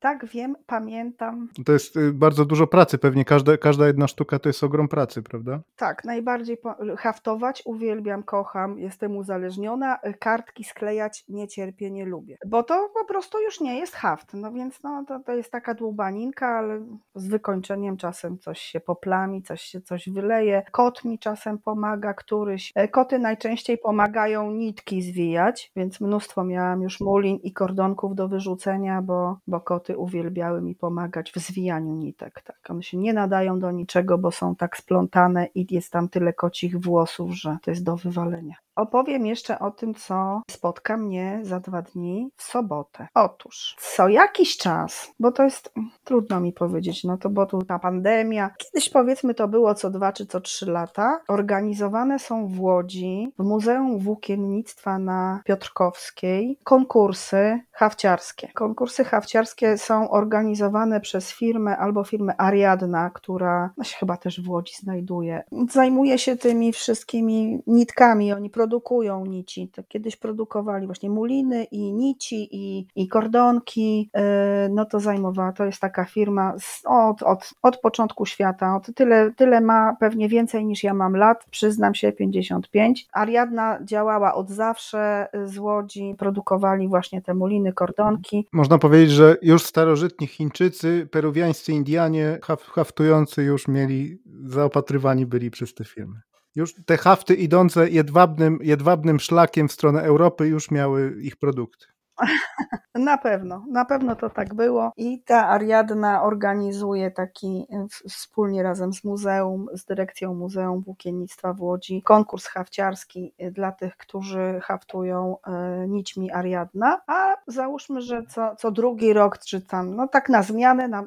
Tak, 0.00 0.26
wiem, 0.26 0.56
pamiętam. 0.66 1.48
To 1.64 1.72
jest 1.72 1.96
y, 1.96 2.12
bardzo 2.12 2.44
dużo 2.44 2.66
pracy, 2.66 2.98
pewnie 2.98 3.24
każda, 3.24 3.56
każda 3.56 3.86
jedna 3.86 4.08
sztuka 4.08 4.38
to 4.38 4.48
jest 4.48 4.64
ogrom 4.64 4.88
pracy, 4.88 5.22
prawda? 5.22 5.60
Tak, 5.76 6.04
najbardziej 6.04 6.58
haftować 6.98 7.62
uwielbiam, 7.64 8.22
kocham, 8.22 8.78
jestem 8.78 9.16
uzależniona. 9.16 9.98
Kartki 10.38 10.64
sklejać 10.64 11.24
nie 11.28 11.48
cierpię, 11.48 11.90
nie 11.90 12.04
lubię, 12.04 12.38
bo 12.46 12.62
to 12.62 12.90
po 12.94 13.04
prostu 13.04 13.40
już 13.40 13.60
nie 13.60 13.78
jest 13.78 13.94
haft, 13.94 14.34
no 14.34 14.52
więc 14.52 14.82
no, 14.82 15.04
to, 15.08 15.20
to 15.20 15.32
jest 15.32 15.52
taka 15.52 15.74
dłubaninka, 15.74 16.46
ale 16.46 16.86
z 17.14 17.28
wykończeniem 17.28 17.96
czasem 17.96 18.38
coś 18.38 18.60
się 18.60 18.80
poplami, 18.80 19.42
coś 19.42 19.62
się 19.62 19.80
coś 19.80 20.08
wyleje. 20.08 20.62
Kot 20.72 21.04
mi 21.04 21.18
czasem 21.18 21.58
pomaga, 21.58 22.14
któryś. 22.14 22.72
E, 22.74 22.88
koty 22.88 23.18
najczęściej 23.18 23.78
pomagają 23.78 24.50
nitki 24.50 25.02
zwijać, 25.02 25.72
więc 25.76 26.00
mnóstwo 26.00 26.44
miałam 26.44 26.82
już 26.82 27.00
mulin 27.00 27.36
i 27.36 27.52
kordonków 27.52 28.14
do 28.14 28.28
wyrzucenia, 28.28 29.02
bo, 29.02 29.38
bo 29.46 29.60
koty 29.60 29.98
uwielbiały 29.98 30.62
mi 30.62 30.74
pomagać 30.74 31.32
w 31.32 31.36
zwijaniu 31.36 31.94
nitek. 31.94 32.42
Tak. 32.42 32.58
One 32.68 32.82
się 32.82 32.96
nie 32.96 33.12
nadają 33.12 33.58
do 33.58 33.70
niczego, 33.70 34.18
bo 34.18 34.30
są 34.30 34.56
tak 34.56 34.76
splątane 34.76 35.46
i 35.54 35.74
jest 35.74 35.92
tam 35.92 36.08
tyle 36.08 36.32
kocich 36.32 36.80
włosów, 36.80 37.30
że 37.30 37.58
to 37.62 37.70
jest 37.70 37.84
do 37.84 37.96
wywalenia. 37.96 38.54
Opowiem 38.78 39.26
jeszcze 39.26 39.58
o 39.58 39.70
tym, 39.70 39.94
co 39.94 40.42
spotka 40.50 40.96
mnie 40.96 41.40
za 41.42 41.60
dwa 41.60 41.82
dni 41.82 42.30
w 42.36 42.42
sobotę. 42.42 43.08
Otóż, 43.14 43.76
co 43.80 44.08
jakiś 44.08 44.56
czas, 44.56 45.12
bo 45.20 45.32
to 45.32 45.42
jest 45.42 45.72
trudno 46.04 46.40
mi 46.40 46.52
powiedzieć, 46.52 47.04
no 47.04 47.16
to 47.16 47.30
bo 47.30 47.46
tu 47.46 47.62
ta 47.62 47.78
pandemia, 47.78 48.50
kiedyś 48.58 48.90
powiedzmy 48.90 49.34
to 49.34 49.48
było 49.48 49.74
co 49.74 49.90
dwa 49.90 50.12
czy 50.12 50.26
co 50.26 50.40
trzy 50.40 50.70
lata, 50.70 51.20
organizowane 51.28 52.18
są 52.18 52.46
w 52.46 52.60
Łodzi, 52.60 53.32
w 53.38 53.42
Muzeum 53.42 53.98
Włókiennictwa 53.98 54.98
na 54.98 55.40
Piotrkowskiej, 55.44 56.58
konkursy 56.64 57.60
hawciarskie. 57.72 58.48
Konkursy 58.54 59.04
hawciarskie 59.04 59.78
są 59.78 60.10
organizowane 60.10 61.00
przez 61.00 61.32
firmę 61.32 61.76
albo 61.76 62.04
firmę 62.04 62.34
Ariadna, 62.40 63.10
która 63.10 63.70
no 63.76 63.84
się 63.84 63.96
chyba 63.96 64.16
też 64.16 64.40
w 64.40 64.50
Łodzi 64.50 64.74
znajduje. 64.76 65.42
Zajmuje 65.70 66.18
się 66.18 66.36
tymi 66.36 66.72
wszystkimi 66.72 67.62
nitkami, 67.66 68.32
oni 68.32 68.50
produkują 68.50 68.67
produkują 68.68 69.26
nici. 69.26 69.68
To 69.68 69.82
kiedyś 69.88 70.16
produkowali 70.16 70.86
właśnie 70.86 71.10
muliny 71.10 71.64
i 71.64 71.92
nici 71.92 72.48
i, 72.52 72.86
i 72.96 73.08
kordonki. 73.08 74.10
E, 74.14 74.68
no 74.70 74.84
to 74.84 75.00
zajmowała, 75.00 75.52
to 75.52 75.64
jest 75.64 75.80
taka 75.80 76.04
firma 76.04 76.54
od, 76.84 77.22
od, 77.22 77.50
od 77.62 77.76
początku 77.80 78.26
świata. 78.26 78.76
Od 78.76 78.94
tyle, 78.94 79.32
tyle 79.36 79.60
ma, 79.60 79.96
pewnie 80.00 80.28
więcej 80.28 80.66
niż 80.66 80.84
ja 80.84 80.94
mam 80.94 81.16
lat, 81.16 81.44
przyznam 81.50 81.94
się 81.94 82.12
55. 82.12 83.06
Ariadna 83.12 83.78
działała 83.84 84.34
od 84.34 84.50
zawsze 84.50 85.28
z 85.44 85.58
Łodzi, 85.58 86.14
produkowali 86.18 86.88
właśnie 86.88 87.22
te 87.22 87.34
muliny, 87.34 87.72
kordonki. 87.72 88.46
Można 88.52 88.78
powiedzieć, 88.78 89.10
że 89.10 89.36
już 89.42 89.62
starożytni 89.62 90.26
Chińczycy, 90.26 91.08
peruwiańscy 91.10 91.72
Indianie 91.72 92.38
haftujący 92.74 93.42
już 93.42 93.68
mieli, 93.68 94.18
zaopatrywani 94.44 95.26
byli 95.26 95.50
przez 95.50 95.74
te 95.74 95.84
firmy. 95.84 96.27
Już 96.54 96.74
te 96.86 96.96
hafty 96.96 97.34
idące 97.34 97.90
jedwabnym, 97.90 98.58
jedwabnym 98.62 99.20
szlakiem 99.20 99.68
w 99.68 99.72
stronę 99.72 100.02
Europy 100.02 100.46
już 100.46 100.70
miały 100.70 101.22
ich 101.22 101.36
produkty. 101.36 101.86
Na 102.94 103.18
pewno, 103.18 103.64
na 103.70 103.84
pewno 103.84 104.16
to 104.16 104.30
tak 104.30 104.54
było. 104.54 104.92
I 104.96 105.22
ta 105.22 105.48
Ariadna 105.48 106.22
organizuje 106.22 107.10
taki 107.10 107.66
wspólnie 108.08 108.62
razem 108.62 108.92
z 108.92 109.04
muzeum, 109.04 109.66
z 109.72 109.84
dyrekcją 109.84 110.34
Muzeum 110.34 110.82
Włókiennictwa 110.82 111.52
w 111.52 111.60
Łodzi 111.60 112.02
konkurs 112.02 112.46
hafciarski 112.46 113.34
dla 113.52 113.72
tych, 113.72 113.96
którzy 113.96 114.60
haftują 114.62 115.36
e, 115.46 115.88
nićmi 115.88 116.32
Ariadna, 116.32 117.00
a 117.06 117.36
załóżmy, 117.46 118.00
że 118.00 118.22
co, 118.28 118.56
co 118.56 118.70
drugi 118.70 119.12
rok, 119.12 119.38
czy 119.38 119.60
tam, 119.60 119.96
no 119.96 120.08
tak 120.08 120.28
na 120.28 120.42
zmianę 120.42 120.88
na, 120.88 121.04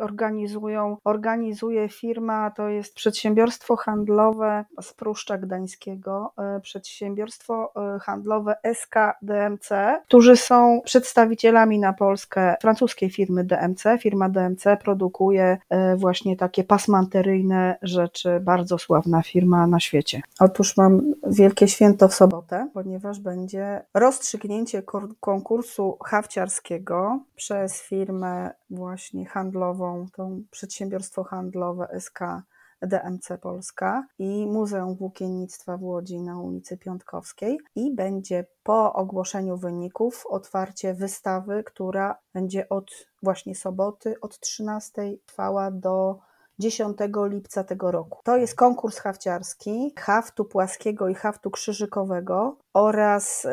organizują, 0.00 0.96
organizuje 1.04 1.88
firma, 1.88 2.50
to 2.50 2.68
jest 2.68 2.94
przedsiębiorstwo 2.94 3.76
handlowe 3.76 4.64
z 4.80 4.92
Pruszcza 4.92 5.38
Gdańskiego, 5.38 6.32
e, 6.38 6.60
przedsiębiorstwo 6.60 7.72
e, 7.94 7.98
handlowe 7.98 8.56
SKDMC, 8.62 9.68
którzy 10.08 10.36
są 10.36 10.80
przedstawicielami 10.84 11.78
na 11.78 11.92
Polskę 11.92 12.56
francuskiej 12.60 13.10
firmy 13.10 13.44
DMC. 13.44 13.98
Firma 14.00 14.28
DMC 14.28 14.64
produkuje 14.82 15.58
e, 15.68 15.96
właśnie 15.96 16.36
takie 16.36 16.64
pasmanteryjne 16.64 17.78
rzeczy, 17.82 18.40
bardzo 18.40 18.78
sławna 18.78 19.22
firma 19.22 19.66
na 19.66 19.80
świecie. 19.80 20.20
Otóż 20.40 20.76
mam 20.76 21.14
wielkie 21.26 21.68
święto 21.68 22.08
w 22.08 22.14
sobotę, 22.14 22.68
ponieważ 22.74 23.20
będzie 23.20 23.84
rozstrzygnięcie 23.94 24.82
konkursu 25.20 25.98
hawciarskiego 26.04 27.20
przez 27.36 27.82
firmę 27.82 28.50
właśnie 28.70 29.26
handlową, 29.26 30.06
to 30.12 30.30
przedsiębiorstwo 30.50 31.24
handlowe 31.24 31.88
SK 32.00 32.20
DMC 32.82 33.28
Polska 33.40 34.06
i 34.18 34.46
Muzeum 34.46 34.96
Włókiennictwa 34.96 35.76
w 35.76 35.82
Łodzi 35.82 36.20
na 36.20 36.40
ulicy 36.40 36.78
Piątkowskiej 36.78 37.58
i 37.74 37.94
będzie 37.94 38.46
po 38.62 38.92
ogłoszeniu 38.92 39.56
wyników 39.56 40.26
otwarcie 40.26 40.94
wystawy, 40.94 41.64
która 41.64 42.18
będzie 42.34 42.68
od 42.68 42.90
właśnie 43.22 43.54
soboty 43.54 44.20
od 44.20 44.40
13 44.40 45.02
trwała 45.26 45.70
do 45.70 46.18
10 46.58 46.98
lipca 47.30 47.64
tego 47.64 47.90
roku. 47.90 48.20
To 48.24 48.36
jest 48.36 48.54
konkurs 48.54 48.98
hafciarski 48.98 49.92
haftu 49.98 50.44
płaskiego 50.44 51.08
i 51.08 51.14
haftu 51.14 51.50
krzyżykowego 51.50 52.56
oraz 52.74 53.46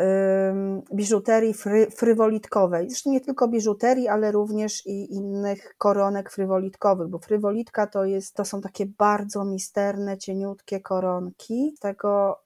biżuterii 0.94 1.54
fry, 1.54 1.88
frywolitkowej. 1.92 2.90
Zresztą 2.90 3.12
nie 3.12 3.22
tylko 3.22 3.48
biżuterii, 3.48 4.08
ale 4.08 4.32
również 4.32 4.86
i 4.86 5.14
innych 5.14 5.76
koronek 5.78 6.32
frywolitkowych, 6.32 7.08
bo 7.08 7.20
frywolitka 7.20 7.88
to, 7.88 8.06
jest, 8.06 8.36
to 8.36 8.46
są 8.46 8.62
takie 8.62 8.86
bardzo 8.86 9.46
misterne, 9.46 10.18
cieniutkie 10.18 10.80
koronki. 10.80 11.74
Z 11.78 11.80
tego 11.80 12.42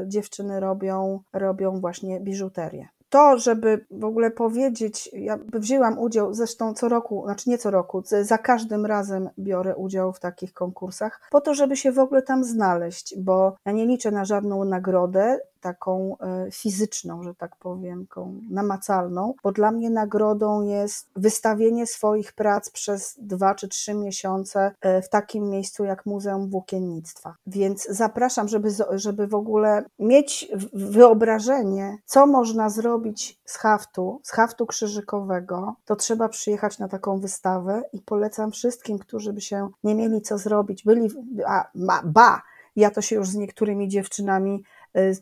yy, 0.00 0.08
dziewczyny 0.08 0.60
robią, 0.60 1.20
robią 1.32 1.80
właśnie 1.80 2.20
biżuterię 2.20 2.88
to, 3.10 3.38
żeby 3.38 3.86
w 3.90 4.04
ogóle 4.04 4.30
powiedzieć, 4.30 5.10
ja 5.12 5.38
wzięłam 5.52 5.98
udział, 5.98 6.34
zresztą 6.34 6.74
co 6.74 6.88
roku, 6.88 7.22
znaczy 7.24 7.50
nie 7.50 7.58
co 7.58 7.70
roku, 7.70 8.02
za 8.22 8.38
każdym 8.38 8.86
razem 8.86 9.30
biorę 9.38 9.76
udział 9.76 10.12
w 10.12 10.20
takich 10.20 10.52
konkursach, 10.52 11.20
po 11.30 11.40
to, 11.40 11.54
żeby 11.54 11.76
się 11.76 11.92
w 11.92 11.98
ogóle 11.98 12.22
tam 12.22 12.44
znaleźć, 12.44 13.14
bo 13.18 13.56
ja 13.66 13.72
nie 13.72 13.86
liczę 13.86 14.10
na 14.10 14.24
żadną 14.24 14.64
nagrodę, 14.64 15.38
taką 15.60 16.16
e, 16.20 16.50
fizyczną, 16.50 17.22
że 17.22 17.34
tak 17.34 17.56
powiem, 17.56 18.06
taką 18.06 18.40
namacalną, 18.50 19.34
bo 19.42 19.52
dla 19.52 19.70
mnie 19.70 19.90
nagrodą 19.90 20.62
jest 20.62 21.10
wystawienie 21.16 21.86
swoich 21.86 22.32
prac 22.32 22.70
przez 22.70 23.16
dwa 23.18 23.54
czy 23.54 23.68
trzy 23.68 23.94
miesiące 23.94 24.74
e, 24.80 25.02
w 25.02 25.08
takim 25.08 25.50
miejscu 25.50 25.84
jak 25.84 26.06
Muzeum 26.06 26.50
Włókiennictwa. 26.50 27.34
Więc 27.46 27.86
zapraszam, 27.90 28.48
żeby, 28.48 28.68
żeby 28.90 29.26
w 29.26 29.34
ogóle 29.34 29.84
mieć 29.98 30.52
wyobrażenie, 30.72 31.98
co 32.04 32.26
można 32.26 32.70
zrobić 32.70 33.40
z 33.44 33.56
haftu, 33.56 34.20
z 34.22 34.30
haftu 34.30 34.66
krzyżykowego, 34.66 35.74
to 35.84 35.96
trzeba 35.96 36.28
przyjechać 36.28 36.78
na 36.78 36.88
taką 36.88 37.20
wystawę 37.20 37.82
i 37.92 38.00
polecam 38.00 38.50
wszystkim, 38.50 38.98
którzy 38.98 39.32
by 39.32 39.40
się 39.40 39.68
nie 39.84 39.94
mieli 39.94 40.22
co 40.22 40.38
zrobić, 40.38 40.84
byli, 40.84 41.08
a, 41.46 41.70
ba, 42.04 42.42
ja 42.76 42.90
to 42.90 43.02
się 43.02 43.16
już 43.16 43.28
z 43.28 43.34
niektórymi 43.34 43.88
dziewczynami 43.88 44.62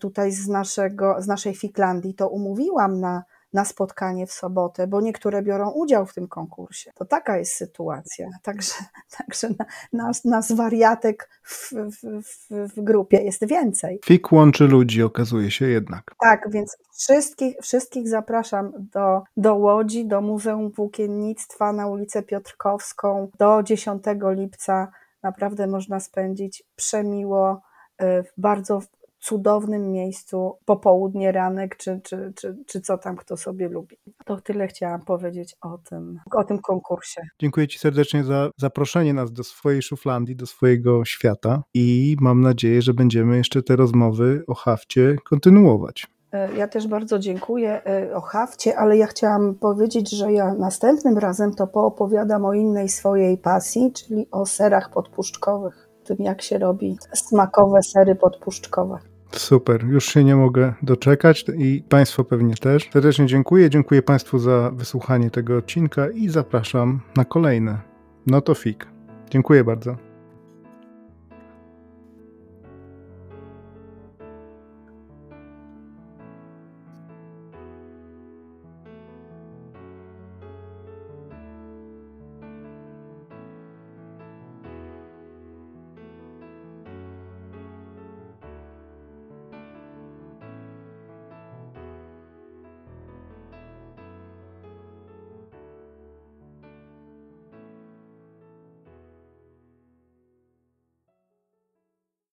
tutaj 0.01 0.33
z, 0.33 0.49
naszego, 0.49 1.23
z 1.23 1.27
naszej 1.27 1.55
Fiklandii, 1.55 2.15
to 2.15 2.29
umówiłam 2.29 3.01
na, 3.01 3.23
na 3.53 3.65
spotkanie 3.65 4.27
w 4.27 4.33
sobotę, 4.33 4.87
bo 4.87 5.01
niektóre 5.01 5.43
biorą 5.43 5.71
udział 5.71 6.07
w 6.07 6.15
tym 6.15 6.29
konkursie. 6.29 6.91
To 6.95 7.05
taka 7.05 7.39
jest 7.39 7.53
sytuacja. 7.53 8.29
Także, 8.43 8.73
także 9.19 9.49
nas, 9.93 10.25
nas 10.25 10.53
wariatek 10.53 11.31
w, 11.43 11.73
w, 11.73 12.23
w, 12.23 12.75
w 12.75 12.81
grupie 12.81 13.17
jest 13.17 13.47
więcej. 13.47 14.01
Fik 14.05 14.33
łączy 14.33 14.65
ludzi, 14.65 15.03
okazuje 15.03 15.51
się 15.51 15.69
jednak. 15.69 16.15
Tak, 16.21 16.51
więc 16.51 16.77
wszystkich, 16.99 17.57
wszystkich 17.63 18.09
zapraszam 18.09 18.73
do, 18.77 19.23
do 19.37 19.55
Łodzi, 19.55 20.07
do 20.07 20.21
Muzeum 20.21 20.71
Włókiennictwa 20.71 21.73
na 21.73 21.87
ulicę 21.87 22.23
Piotrkowską 22.23 23.29
do 23.39 23.63
10 23.63 24.03
lipca. 24.23 24.89
Naprawdę 25.23 25.67
można 25.67 26.01
spędzić 26.01 26.63
przemiło, 26.77 27.61
y, 28.03 28.25
bardzo 28.37 28.81
cudownym 29.19 29.93
miejscu, 29.93 30.59
popołudnie, 30.65 31.33
ranek, 31.33 31.77
czy, 31.77 32.01
czy, 32.05 32.33
czy, 32.37 32.57
czy 32.67 32.81
co 32.81 32.99
tam 32.99 33.17
kto 33.17 33.37
sobie 33.37 33.69
lubi. 33.69 33.97
To 34.25 34.41
tyle 34.41 34.69
chciałam 34.69 35.05
powiedzieć 35.05 35.57
o 35.61 35.79
tym, 35.79 36.19
o 36.35 36.45
tym 36.45 36.59
konkursie. 36.59 37.23
Dziękuję 37.41 37.69
Ci 37.69 37.79
serdecznie 37.79 38.25
za 38.25 38.51
zaproszenie 38.57 39.15
nas 39.15 39.33
do 39.33 39.45
swojej 39.45 39.83
szuflandii, 39.83 40.37
do 40.37 40.47
swojego 40.47 41.05
świata 41.05 41.63
i 41.75 42.17
mam 42.21 42.41
nadzieję, 42.41 42.83
że 42.83 42.95
będziemy 42.95 43.37
jeszcze 43.37 43.63
te 43.63 43.77
rozmowy 43.77 44.45
o 44.47 44.55
hafcie 44.55 45.17
kontynuować. 45.25 46.07
E, 46.33 46.55
ja 46.55 46.69
też 46.69 46.87
bardzo 46.87 47.19
dziękuję 47.19 47.85
e, 47.85 48.15
o 48.17 48.21
hafcie, 48.21 48.79
ale 48.79 48.97
ja 48.97 49.07
chciałam 49.07 49.55
powiedzieć, 49.55 50.11
że 50.11 50.33
ja 50.33 50.55
następnym 50.55 51.19
razem 51.19 51.55
to 51.55 51.67
poopowiadam 51.67 52.45
o 52.45 52.53
innej 52.53 52.89
swojej 52.89 53.39
pasji, 53.39 53.93
czyli 53.93 54.27
o 54.31 54.47
serach 54.47 54.91
podpuszczkowych 54.91 55.88
tym, 56.09 56.17
jak 56.19 56.43
się 56.43 56.59
robi 56.59 56.97
smakowe 57.15 57.83
sery 57.83 58.15
podpuszczkowe. 58.15 58.99
Super, 59.33 59.85
już 59.85 60.05
się 60.05 60.25
nie 60.25 60.37
mogę 60.37 60.75
doczekać 60.83 61.45
i 61.59 61.83
Państwo 61.89 62.25
pewnie 62.25 62.55
też. 62.55 62.91
Serdecznie 62.93 63.27
dziękuję. 63.27 63.71
Dziękuję 63.71 64.03
Państwu 64.03 64.39
za 64.39 64.71
wysłuchanie 64.75 65.31
tego 65.31 65.57
odcinka 65.57 66.09
i 66.09 66.29
zapraszam 66.29 67.01
na 67.17 67.25
kolejne. 67.25 67.81
No 68.27 68.41
to 68.41 68.55
fik. 68.55 68.87
Dziękuję 69.31 69.65
bardzo. 69.65 70.08